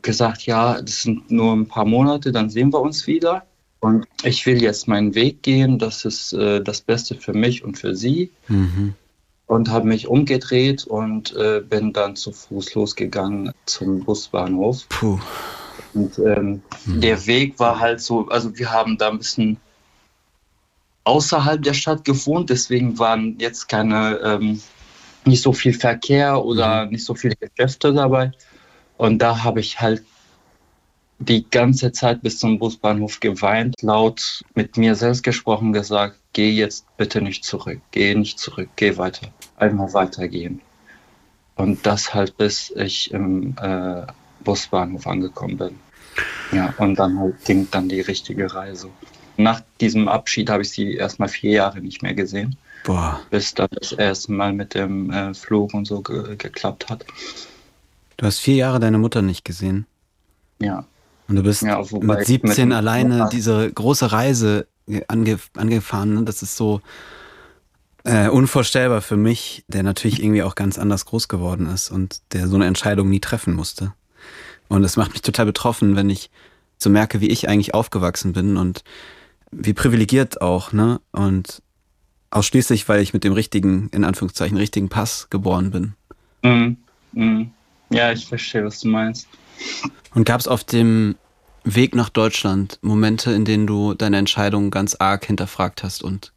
gesagt, 0.00 0.46
ja, 0.46 0.80
das 0.80 1.02
sind 1.02 1.30
nur 1.30 1.52
ein 1.52 1.68
paar 1.68 1.84
Monate, 1.84 2.32
dann 2.32 2.48
sehen 2.48 2.72
wir 2.72 2.80
uns 2.80 3.06
wieder. 3.06 3.44
Und 3.82 4.06
ich 4.22 4.46
will 4.46 4.62
jetzt 4.62 4.86
meinen 4.86 5.16
Weg 5.16 5.42
gehen. 5.42 5.80
Das 5.80 6.04
ist 6.04 6.32
äh, 6.34 6.60
das 6.62 6.82
Beste 6.82 7.16
für 7.16 7.32
mich 7.32 7.64
und 7.64 7.76
für 7.80 7.96
sie. 7.96 8.30
Mhm. 8.46 8.94
Und 9.48 9.70
habe 9.70 9.88
mich 9.88 10.06
umgedreht 10.06 10.84
und 10.84 11.34
äh, 11.34 11.60
bin 11.68 11.92
dann 11.92 12.14
zu 12.14 12.30
Fuß 12.30 12.74
losgegangen 12.74 13.52
zum 13.66 14.04
Busbahnhof. 14.04 14.88
Puh. 14.88 15.18
Und 15.94 16.16
ähm, 16.20 16.62
mhm. 16.86 17.00
der 17.00 17.26
Weg 17.26 17.58
war 17.58 17.80
halt 17.80 18.00
so, 18.00 18.28
also 18.28 18.56
wir 18.56 18.70
haben 18.70 18.98
da 18.98 19.10
ein 19.10 19.18
bisschen 19.18 19.56
außerhalb 21.02 21.60
der 21.60 21.74
Stadt 21.74 22.04
gewohnt, 22.04 22.50
deswegen 22.50 23.00
waren 23.00 23.36
jetzt 23.40 23.68
keine, 23.68 24.20
ähm, 24.20 24.62
nicht 25.24 25.42
so 25.42 25.52
viel 25.52 25.74
Verkehr 25.74 26.44
oder 26.44 26.84
mhm. 26.84 26.92
nicht 26.92 27.04
so 27.04 27.16
viele 27.16 27.34
Geschäfte 27.34 27.92
dabei. 27.92 28.30
Und 28.96 29.18
da 29.18 29.42
habe 29.42 29.58
ich 29.58 29.80
halt 29.80 30.04
die 31.28 31.48
ganze 31.48 31.92
Zeit 31.92 32.22
bis 32.22 32.38
zum 32.38 32.58
Busbahnhof 32.58 33.20
geweint, 33.20 33.76
laut 33.82 34.42
mit 34.54 34.76
mir 34.76 34.94
selbst 34.94 35.22
gesprochen, 35.22 35.72
gesagt, 35.72 36.18
geh 36.32 36.50
jetzt 36.50 36.84
bitte 36.96 37.20
nicht 37.22 37.44
zurück, 37.44 37.80
geh 37.90 38.14
nicht 38.14 38.38
zurück, 38.38 38.68
geh 38.76 38.96
weiter, 38.96 39.28
einmal 39.56 39.92
weitergehen. 39.92 40.60
Und 41.54 41.86
das 41.86 42.14
halt 42.14 42.36
bis 42.36 42.70
ich 42.70 43.12
im 43.12 43.54
äh, 43.60 44.06
Busbahnhof 44.42 45.06
angekommen 45.06 45.58
bin. 45.58 45.78
Ja, 46.50 46.74
und 46.78 46.98
dann 46.98 47.18
halt 47.18 47.44
ging 47.44 47.68
dann 47.70 47.88
die 47.88 48.00
richtige 48.00 48.52
Reise. 48.54 48.88
Nach 49.36 49.62
diesem 49.80 50.08
Abschied 50.08 50.50
habe 50.50 50.62
ich 50.62 50.70
sie 50.70 50.94
erstmal 50.94 51.28
vier 51.28 51.52
Jahre 51.52 51.80
nicht 51.80 52.02
mehr 52.02 52.14
gesehen. 52.14 52.56
Boah. 52.84 53.20
Bis 53.30 53.54
dann 53.54 53.68
das 53.70 53.92
erste 53.92 54.32
Mal 54.32 54.52
mit 54.52 54.74
dem 54.74 55.10
äh, 55.10 55.34
Flug 55.34 55.72
und 55.72 55.86
so 55.86 56.02
ge 56.02 56.36
geklappt 56.36 56.90
hat. 56.90 57.06
Du 58.16 58.26
hast 58.26 58.40
vier 58.40 58.56
Jahre 58.56 58.80
deine 58.80 58.98
Mutter 58.98 59.22
nicht 59.22 59.44
gesehen? 59.44 59.86
Ja. 60.58 60.84
Und 61.28 61.36
du 61.36 61.42
bist 61.42 61.62
ja, 61.62 61.82
mit 62.00 62.26
17 62.26 62.68
mit 62.68 62.76
alleine 62.76 63.28
diese 63.32 63.70
große 63.70 64.12
Reise 64.12 64.66
ange 65.08 65.38
angefahren. 65.56 66.14
Ne? 66.14 66.22
Das 66.24 66.42
ist 66.42 66.56
so 66.56 66.80
äh, 68.04 68.28
unvorstellbar 68.28 69.00
für 69.00 69.16
mich, 69.16 69.64
der 69.68 69.82
natürlich 69.82 70.22
irgendwie 70.22 70.42
auch 70.42 70.54
ganz 70.54 70.78
anders 70.78 71.04
groß 71.06 71.28
geworden 71.28 71.66
ist 71.66 71.90
und 71.90 72.20
der 72.32 72.48
so 72.48 72.56
eine 72.56 72.66
Entscheidung 72.66 73.08
nie 73.08 73.20
treffen 73.20 73.54
musste. 73.54 73.92
Und 74.68 74.84
es 74.84 74.96
macht 74.96 75.12
mich 75.12 75.22
total 75.22 75.46
betroffen, 75.46 75.96
wenn 75.96 76.10
ich 76.10 76.30
so 76.78 76.90
merke, 76.90 77.20
wie 77.20 77.28
ich 77.28 77.48
eigentlich 77.48 77.74
aufgewachsen 77.74 78.32
bin 78.32 78.56
und 78.56 78.82
wie 79.50 79.74
privilegiert 79.74 80.40
auch, 80.40 80.72
ne? 80.72 81.00
Und 81.12 81.62
ausschließlich, 82.30 82.88
weil 82.88 83.02
ich 83.02 83.12
mit 83.12 83.24
dem 83.24 83.34
richtigen, 83.34 83.88
in 83.90 84.04
Anführungszeichen, 84.04 84.56
richtigen 84.56 84.88
Pass 84.88 85.28
geboren 85.30 85.70
bin. 85.70 85.94
Mhm. 86.42 86.78
Mhm. 87.12 87.50
Ja, 87.90 88.10
ich 88.10 88.26
verstehe, 88.26 88.64
was 88.64 88.80
du 88.80 88.88
meinst. 88.88 89.28
Und 90.14 90.24
gab 90.24 90.40
es 90.40 90.48
auf 90.48 90.64
dem 90.64 91.16
Weg 91.64 91.94
nach 91.94 92.08
Deutschland 92.08 92.78
Momente, 92.82 93.32
in 93.32 93.44
denen 93.44 93.66
du 93.66 93.94
deine 93.94 94.18
Entscheidung 94.18 94.70
ganz 94.70 94.96
arg 94.98 95.24
hinterfragt 95.24 95.82
hast 95.82 96.02
und 96.02 96.32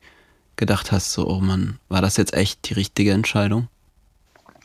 gedacht 0.56 0.92
hast, 0.92 1.12
so, 1.12 1.28
oh 1.28 1.40
Mann, 1.40 1.80
war 1.90 2.02
das 2.02 2.18
jetzt 2.18 2.34
echt 2.34 2.70
die 2.70 2.74
richtige 2.74 3.12
Entscheidung? 3.12 3.68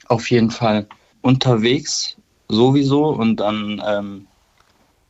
Auf 0.06 0.30
jeden 0.30 0.50
Fall. 0.50 0.86
Unterwegs 1.22 2.16
sowieso 2.48 3.06
und 3.08 3.36
dann, 3.36 3.82
ähm, 3.86 4.26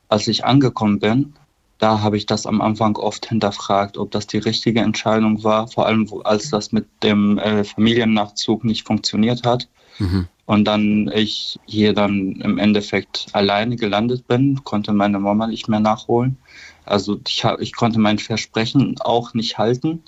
als 0.08 0.26
ich 0.28 0.44
angekommen 0.44 0.98
bin, 0.98 1.34
da 1.78 2.00
habe 2.00 2.16
ich 2.16 2.26
das 2.26 2.46
am 2.46 2.60
Anfang 2.60 2.96
oft 2.96 3.26
hinterfragt, 3.26 3.96
ob 3.96 4.10
das 4.10 4.26
die 4.26 4.38
richtige 4.38 4.80
Entscheidung 4.80 5.42
war, 5.42 5.68
vor 5.68 5.86
allem 5.86 6.06
als 6.24 6.50
das 6.50 6.72
mit 6.72 6.86
dem 7.02 7.38
äh, 7.38 7.64
Familiennachzug 7.64 8.64
nicht 8.64 8.86
funktioniert 8.86 9.46
hat. 9.46 9.68
Mhm. 9.98 10.28
Und 10.50 10.64
dann 10.64 11.08
ich 11.14 11.60
hier 11.64 11.94
dann 11.94 12.32
im 12.40 12.58
Endeffekt 12.58 13.28
alleine 13.34 13.76
gelandet 13.76 14.26
bin, 14.26 14.64
konnte 14.64 14.92
meine 14.92 15.20
Mama 15.20 15.46
nicht 15.46 15.68
mehr 15.68 15.78
nachholen. 15.78 16.38
Also 16.84 17.20
ich, 17.28 17.44
hab, 17.44 17.60
ich 17.60 17.72
konnte 17.72 18.00
mein 18.00 18.18
Versprechen 18.18 18.96
auch 18.98 19.32
nicht 19.32 19.58
halten. 19.58 20.02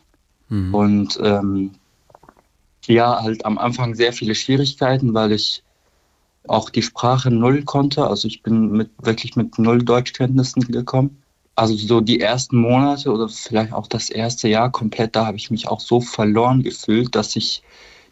Mhm. 0.49 0.75
Und 0.75 1.21
ähm, 1.23 1.71
ja, 2.87 3.23
halt 3.23 3.45
am 3.45 3.57
Anfang 3.57 3.95
sehr 3.95 4.13
viele 4.13 4.35
Schwierigkeiten, 4.35 5.15
weil 5.15 5.31
ich 5.31 5.63
auch 6.49 6.71
die 6.71 6.83
Sprache 6.83 7.31
null 7.31 7.63
konnte. 7.63 8.05
Also 8.09 8.27
ich 8.27 8.43
bin 8.43 8.73
mit, 8.73 8.91
wirklich 9.01 9.37
mit 9.37 9.61
null 9.61 9.85
Deutschkenntnissen 9.85 10.63
gekommen 10.63 11.23
also 11.55 11.77
so 11.77 12.01
die 12.01 12.19
ersten 12.19 12.57
Monate 12.57 13.13
oder 13.13 13.29
vielleicht 13.29 13.75
auch 13.75 13.87
das 13.87 14.09
erste 14.09 14.49
Jahr 14.49 14.73
komplett, 14.73 15.15
da 15.15 15.27
habe 15.27 15.37
ich 15.37 15.51
mich 15.51 15.69
auch 15.69 15.81
so 15.81 16.01
verloren 16.01 16.63
gefühlt, 16.63 17.15
dass 17.15 17.37
ich 17.37 17.63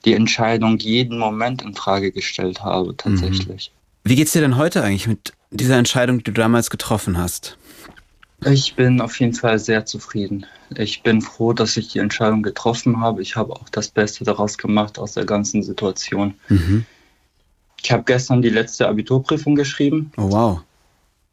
die 0.04 0.14
Entscheidung 0.14 0.78
jeden 0.78 1.18
Moment 1.18 1.62
in 1.62 1.74
Frage 1.74 2.12
gestellt 2.12 2.62
habe, 2.62 2.96
tatsächlich. 2.96 3.72
Mhm. 3.72 4.08
Wie 4.10 4.16
geht's 4.16 4.32
dir 4.32 4.40
denn 4.40 4.56
heute 4.56 4.82
eigentlich 4.82 5.06
mit 5.06 5.32
dieser 5.50 5.76
Entscheidung, 5.76 6.18
die 6.18 6.24
du 6.24 6.32
damals 6.32 6.70
getroffen 6.70 7.18
hast? 7.18 7.58
Ich 8.46 8.74
bin 8.74 9.02
auf 9.02 9.20
jeden 9.20 9.34
Fall 9.34 9.58
sehr 9.58 9.84
zufrieden. 9.84 10.46
Ich 10.74 11.02
bin 11.02 11.20
froh, 11.20 11.52
dass 11.52 11.76
ich 11.76 11.88
die 11.88 11.98
Entscheidung 11.98 12.42
getroffen 12.42 13.00
habe. 13.00 13.20
Ich 13.20 13.36
habe 13.36 13.52
auch 13.52 13.68
das 13.68 13.88
Beste 13.88 14.24
daraus 14.24 14.56
gemacht 14.56 14.98
aus 14.98 15.12
der 15.12 15.26
ganzen 15.26 15.62
Situation. 15.62 16.34
Mhm. 16.48 16.86
Ich 17.82 17.92
habe 17.92 18.04
gestern 18.04 18.40
die 18.40 18.48
letzte 18.48 18.88
Abiturprüfung 18.88 19.54
geschrieben. 19.56 20.12
Oh 20.16 20.30
wow. 20.30 20.60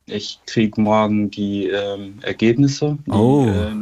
Ich 0.06 0.39
kriege 0.45 0.80
morgen 0.82 1.32
die 1.32 1.67
ähm, 1.67 2.19
Ergebnisse. 2.21 2.97
Die 3.06 3.12
oh. 3.12 3.47
äh, 3.47 3.73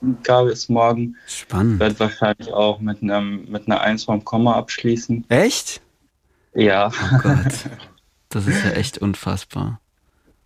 Notengabe 0.00 0.50
ist 0.50 0.70
morgen. 0.70 1.16
Spannend. 1.26 1.80
Werde 1.80 1.98
wahrscheinlich 1.98 2.52
auch 2.52 2.80
mit, 2.80 3.02
einem, 3.02 3.50
mit 3.50 3.66
einer 3.66 3.80
1 3.80 4.04
vom 4.04 4.24
Komma 4.24 4.54
abschließen. 4.54 5.24
Echt? 5.28 5.80
Ja. 6.54 6.90
Oh 6.90 7.18
Gott. 7.22 7.52
Das 8.30 8.46
ist 8.46 8.62
ja 8.62 8.72
echt 8.72 8.98
unfassbar. 8.98 9.80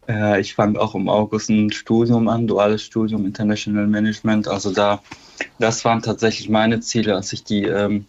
Äh, 0.08 0.40
ich 0.40 0.54
fange 0.54 0.80
auch 0.80 0.94
im 0.94 1.08
August 1.08 1.50
ein 1.50 1.72
Studium 1.72 2.28
an, 2.28 2.46
duales 2.46 2.82
Studium 2.82 3.26
International 3.26 3.86
Management. 3.86 4.48
Also 4.48 4.72
da, 4.72 5.02
das 5.58 5.84
waren 5.84 6.02
tatsächlich 6.02 6.48
meine 6.48 6.80
Ziele, 6.80 7.14
als 7.14 7.32
ich 7.32 7.44
die 7.44 7.64
ähm, 7.64 8.06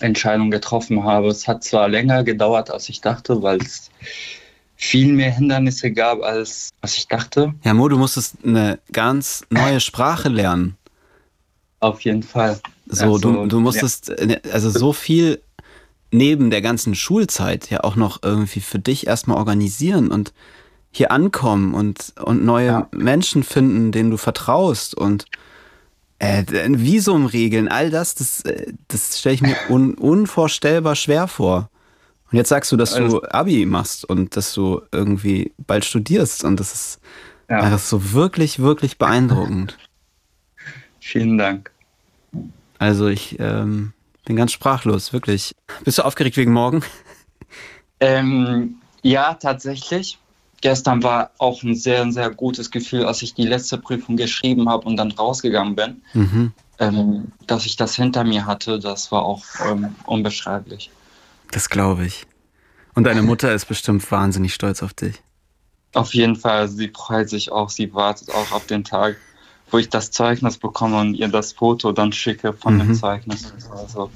Entscheidung 0.00 0.50
getroffen 0.50 1.04
habe. 1.04 1.28
Es 1.28 1.46
hat 1.46 1.62
zwar 1.64 1.88
länger 1.88 2.24
gedauert, 2.24 2.70
als 2.70 2.88
ich 2.88 3.00
dachte, 3.00 3.42
weil 3.42 3.58
es 3.58 3.90
viel 4.80 5.12
mehr 5.12 5.30
Hindernisse 5.30 5.92
gab, 5.92 6.22
als 6.22 6.70
was 6.80 6.96
ich 6.96 7.06
dachte. 7.06 7.54
Ja, 7.64 7.74
Mo, 7.74 7.88
du 7.88 7.98
musstest 7.98 8.36
eine 8.42 8.78
ganz 8.92 9.44
neue 9.50 9.78
Sprache 9.78 10.30
lernen. 10.30 10.76
Auf 11.80 12.00
jeden 12.00 12.22
Fall. 12.22 12.58
So, 12.86 13.04
also, 13.04 13.18
du, 13.18 13.46
du 13.46 13.60
musstest, 13.60 14.08
ja. 14.08 14.38
Also 14.52 14.70
so 14.70 14.92
viel 14.94 15.42
neben 16.10 16.50
der 16.50 16.62
ganzen 16.62 16.94
Schulzeit 16.94 17.70
ja 17.70 17.84
auch 17.84 17.96
noch 17.96 18.22
irgendwie 18.22 18.60
für 18.60 18.78
dich 18.78 19.06
erstmal 19.06 19.36
organisieren 19.36 20.10
und 20.10 20.32
hier 20.90 21.12
ankommen 21.12 21.74
und, 21.74 22.14
und 22.20 22.44
neue 22.44 22.66
ja. 22.66 22.88
Menschen 22.90 23.44
finden, 23.44 23.92
denen 23.92 24.10
du 24.10 24.16
vertraust 24.16 24.94
und 24.96 25.26
Äh, 26.22 26.44
Visumregeln, 26.46 27.68
all 27.68 27.88
das, 27.88 28.14
das, 28.14 28.42
äh, 28.44 28.74
das 28.88 29.18
stelle 29.18 29.36
ich 29.36 29.40
mir 29.40 29.56
un 29.70 29.94
unvorstellbar 29.94 30.94
schwer 30.94 31.28
vor. 31.28 31.70
Und 32.30 32.36
jetzt 32.36 32.48
sagst 32.48 32.70
du, 32.70 32.76
dass 32.76 32.94
du 32.94 33.22
Abi 33.22 33.66
machst 33.66 34.04
und 34.04 34.36
dass 34.36 34.54
du 34.54 34.82
irgendwie 34.92 35.52
bald 35.58 35.84
studierst 35.84 36.44
und 36.44 36.60
das 36.60 36.72
ist 36.72 37.00
ja. 37.48 37.58
einfach 37.58 37.80
so 37.80 38.12
wirklich, 38.12 38.60
wirklich 38.60 38.98
beeindruckend. 38.98 39.76
Vielen 41.00 41.38
Dank. 41.38 41.72
Also 42.78 43.08
ich 43.08 43.38
ähm, 43.40 43.92
bin 44.24 44.36
ganz 44.36 44.52
sprachlos, 44.52 45.12
wirklich. 45.12 45.56
Bist 45.84 45.98
du 45.98 46.02
aufgeregt 46.04 46.36
wegen 46.36 46.52
morgen? 46.52 46.82
Ähm, 47.98 48.76
ja, 49.02 49.34
tatsächlich. 49.34 50.18
Gestern 50.60 51.02
war 51.02 51.30
auch 51.38 51.62
ein 51.62 51.74
sehr, 51.74 52.10
sehr 52.12 52.30
gutes 52.30 52.70
Gefühl, 52.70 53.06
als 53.06 53.22
ich 53.22 53.34
die 53.34 53.46
letzte 53.46 53.78
Prüfung 53.78 54.16
geschrieben 54.16 54.68
habe 54.68 54.86
und 54.86 54.96
dann 54.96 55.10
rausgegangen 55.10 55.74
bin. 55.74 56.02
Mhm. 56.12 56.52
Ähm, 56.78 57.32
dass 57.46 57.66
ich 57.66 57.76
das 57.76 57.96
hinter 57.96 58.24
mir 58.24 58.46
hatte, 58.46 58.78
das 58.78 59.10
war 59.10 59.22
auch 59.24 59.42
ähm, 59.68 59.94
unbeschreiblich. 60.06 60.90
Das 61.52 61.68
glaube 61.68 62.06
ich. 62.06 62.26
Und 62.94 63.04
deine 63.04 63.22
Mutter 63.22 63.52
ist 63.54 63.66
bestimmt 63.66 64.10
wahnsinnig 64.10 64.54
stolz 64.54 64.82
auf 64.82 64.92
dich. 64.94 65.22
Auf 65.94 66.14
jeden 66.14 66.36
Fall, 66.36 66.68
sie 66.68 66.88
freut 66.88 67.28
sich 67.28 67.50
auch, 67.50 67.70
sie 67.70 67.92
wartet 67.94 68.30
auch 68.30 68.52
auf 68.52 68.66
den 68.66 68.84
Tag, 68.84 69.16
wo 69.70 69.78
ich 69.78 69.88
das 69.88 70.10
Zeugnis 70.10 70.58
bekomme 70.58 71.00
und 71.00 71.14
ihr 71.14 71.28
das 71.28 71.52
Foto 71.52 71.92
dann 71.92 72.12
schicke 72.12 72.52
von 72.52 72.74
mhm. 72.74 72.78
dem 72.78 72.94
Zeugnis. 72.94 73.52
Also 73.70 74.10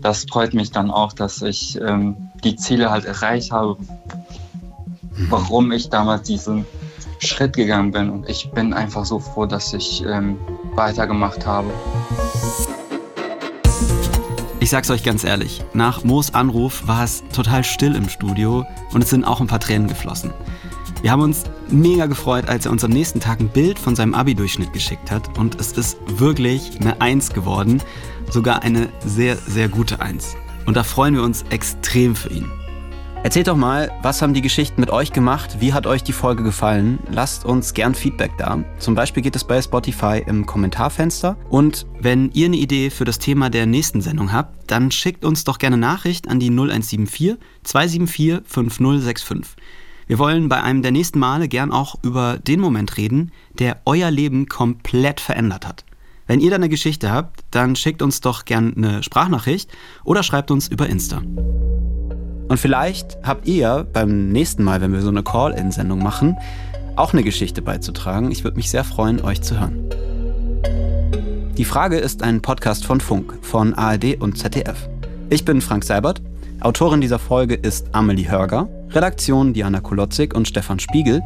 das 0.00 0.24
freut 0.30 0.54
mich 0.54 0.70
dann 0.70 0.90
auch, 0.90 1.12
dass 1.12 1.42
ich 1.42 1.80
ähm, 1.80 2.30
die 2.44 2.56
Ziele 2.56 2.90
halt 2.90 3.04
erreicht 3.04 3.52
habe, 3.52 3.76
mhm. 3.80 5.26
warum 5.30 5.72
ich 5.72 5.90
damals 5.90 6.22
diesen 6.26 6.66
Schritt 7.18 7.54
gegangen 7.54 7.92
bin. 7.92 8.10
Und 8.10 8.28
ich 8.28 8.50
bin 8.50 8.72
einfach 8.72 9.04
so 9.04 9.18
froh, 9.20 9.46
dass 9.46 9.72
ich 9.74 10.04
ähm, 10.04 10.38
weitergemacht 10.74 11.46
habe. 11.46 11.72
Ich 14.62 14.70
sag's 14.70 14.90
euch 14.90 15.02
ganz 15.02 15.24
ehrlich, 15.24 15.60
nach 15.74 16.04
Moos 16.04 16.34
Anruf 16.34 16.86
war 16.86 17.02
es 17.02 17.24
total 17.32 17.64
still 17.64 17.96
im 17.96 18.08
Studio 18.08 18.64
und 18.92 19.02
es 19.02 19.10
sind 19.10 19.24
auch 19.24 19.40
ein 19.40 19.48
paar 19.48 19.58
Tränen 19.58 19.88
geflossen. 19.88 20.30
Wir 21.00 21.10
haben 21.10 21.20
uns 21.20 21.42
mega 21.68 22.06
gefreut, 22.06 22.48
als 22.48 22.64
er 22.64 22.70
uns 22.70 22.84
am 22.84 22.92
nächsten 22.92 23.18
Tag 23.18 23.40
ein 23.40 23.48
Bild 23.48 23.76
von 23.76 23.96
seinem 23.96 24.14
Abi-Durchschnitt 24.14 24.72
geschickt 24.72 25.10
hat 25.10 25.36
und 25.36 25.60
es 25.60 25.72
ist 25.72 25.98
wirklich 26.06 26.78
eine 26.78 27.00
Eins 27.00 27.30
geworden, 27.30 27.82
sogar 28.30 28.62
eine 28.62 28.88
sehr, 29.04 29.36
sehr 29.36 29.68
gute 29.68 30.00
Eins. 30.00 30.36
Und 30.64 30.76
da 30.76 30.84
freuen 30.84 31.16
wir 31.16 31.24
uns 31.24 31.44
extrem 31.50 32.14
für 32.14 32.30
ihn. 32.30 32.48
Erzählt 33.24 33.46
doch 33.46 33.56
mal, 33.56 33.92
was 34.02 34.20
haben 34.20 34.34
die 34.34 34.42
Geschichten 34.42 34.80
mit 34.80 34.90
euch 34.90 35.12
gemacht? 35.12 35.58
Wie 35.60 35.72
hat 35.72 35.86
euch 35.86 36.02
die 36.02 36.12
Folge 36.12 36.42
gefallen? 36.42 36.98
Lasst 37.08 37.44
uns 37.44 37.72
gern 37.72 37.94
Feedback 37.94 38.32
da. 38.36 38.64
Zum 38.78 38.96
Beispiel 38.96 39.22
geht 39.22 39.36
es 39.36 39.44
bei 39.44 39.62
Spotify 39.62 40.20
im 40.26 40.44
Kommentarfenster. 40.44 41.36
Und 41.48 41.86
wenn 42.00 42.32
ihr 42.32 42.46
eine 42.46 42.56
Idee 42.56 42.90
für 42.90 43.04
das 43.04 43.20
Thema 43.20 43.48
der 43.48 43.66
nächsten 43.66 44.00
Sendung 44.00 44.32
habt, 44.32 44.68
dann 44.72 44.90
schickt 44.90 45.24
uns 45.24 45.44
doch 45.44 45.58
gerne 45.58 45.76
Nachricht 45.76 46.28
an 46.28 46.40
die 46.40 46.50
0174 46.50 47.36
274 47.62 48.40
5065. 48.44 49.56
Wir 50.08 50.18
wollen 50.18 50.48
bei 50.48 50.60
einem 50.60 50.82
der 50.82 50.90
nächsten 50.90 51.20
Male 51.20 51.46
gern 51.46 51.70
auch 51.70 51.94
über 52.02 52.38
den 52.38 52.58
Moment 52.58 52.96
reden, 52.96 53.30
der 53.56 53.82
euer 53.84 54.10
Leben 54.10 54.48
komplett 54.48 55.20
verändert 55.20 55.64
hat. 55.64 55.84
Wenn 56.26 56.40
ihr 56.40 56.50
da 56.50 56.56
eine 56.56 56.68
Geschichte 56.68 57.10
habt, 57.10 57.40
dann 57.50 57.76
schickt 57.76 58.02
uns 58.02 58.20
doch 58.20 58.44
gern 58.44 58.74
eine 58.76 59.02
Sprachnachricht 59.02 59.70
oder 60.04 60.22
schreibt 60.22 60.50
uns 60.50 60.68
über 60.68 60.88
Insta. 60.88 61.18
Und 61.18 62.58
vielleicht 62.58 63.18
habt 63.22 63.48
ihr 63.48 63.86
beim 63.92 64.28
nächsten 64.28 64.62
Mal, 64.62 64.80
wenn 64.80 64.92
wir 64.92 65.00
so 65.00 65.08
eine 65.08 65.22
Call-In-Sendung 65.22 66.02
machen, 66.02 66.36
auch 66.96 67.12
eine 67.12 67.22
Geschichte 67.22 67.62
beizutragen. 67.62 68.30
Ich 68.30 68.44
würde 68.44 68.56
mich 68.56 68.70
sehr 68.70 68.84
freuen, 68.84 69.20
euch 69.22 69.42
zu 69.42 69.58
hören. 69.58 69.88
Die 71.56 71.64
Frage 71.64 71.98
ist 71.98 72.22
ein 72.22 72.40
Podcast 72.40 72.84
von 72.84 73.00
Funk, 73.00 73.38
von 73.42 73.74
ARD 73.74 74.20
und 74.20 74.38
ZDF. 74.38 74.88
Ich 75.30 75.44
bin 75.44 75.60
Frank 75.60 75.84
Seibert. 75.84 76.22
Autorin 76.60 77.00
dieser 77.00 77.18
Folge 77.18 77.54
ist 77.54 77.86
Amelie 77.92 78.30
Hörger. 78.30 78.68
Redaktion 78.90 79.52
Diana 79.52 79.80
Kolotzig 79.80 80.34
und 80.34 80.46
Stefan 80.46 80.78
Spiegel. 80.78 81.22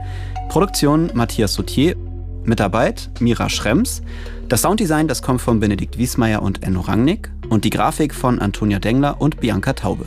Produktion 0.48 1.10
Matthias 1.14 1.54
Sautier. 1.54 1.96
Mitarbeit 2.44 3.10
Mira 3.20 3.48
Schrems. 3.48 4.02
Das 4.48 4.62
Sounddesign, 4.62 5.08
das 5.08 5.22
kommt 5.22 5.40
von 5.40 5.58
Benedikt 5.58 5.98
Wiesmeier 5.98 6.40
und 6.40 6.62
Enno 6.62 6.80
Rangnick. 6.80 7.32
Und 7.48 7.64
die 7.64 7.70
Grafik 7.70 8.14
von 8.14 8.38
Antonia 8.38 8.78
Dengler 8.78 9.20
und 9.20 9.40
Bianca 9.40 9.72
Taube. 9.72 10.06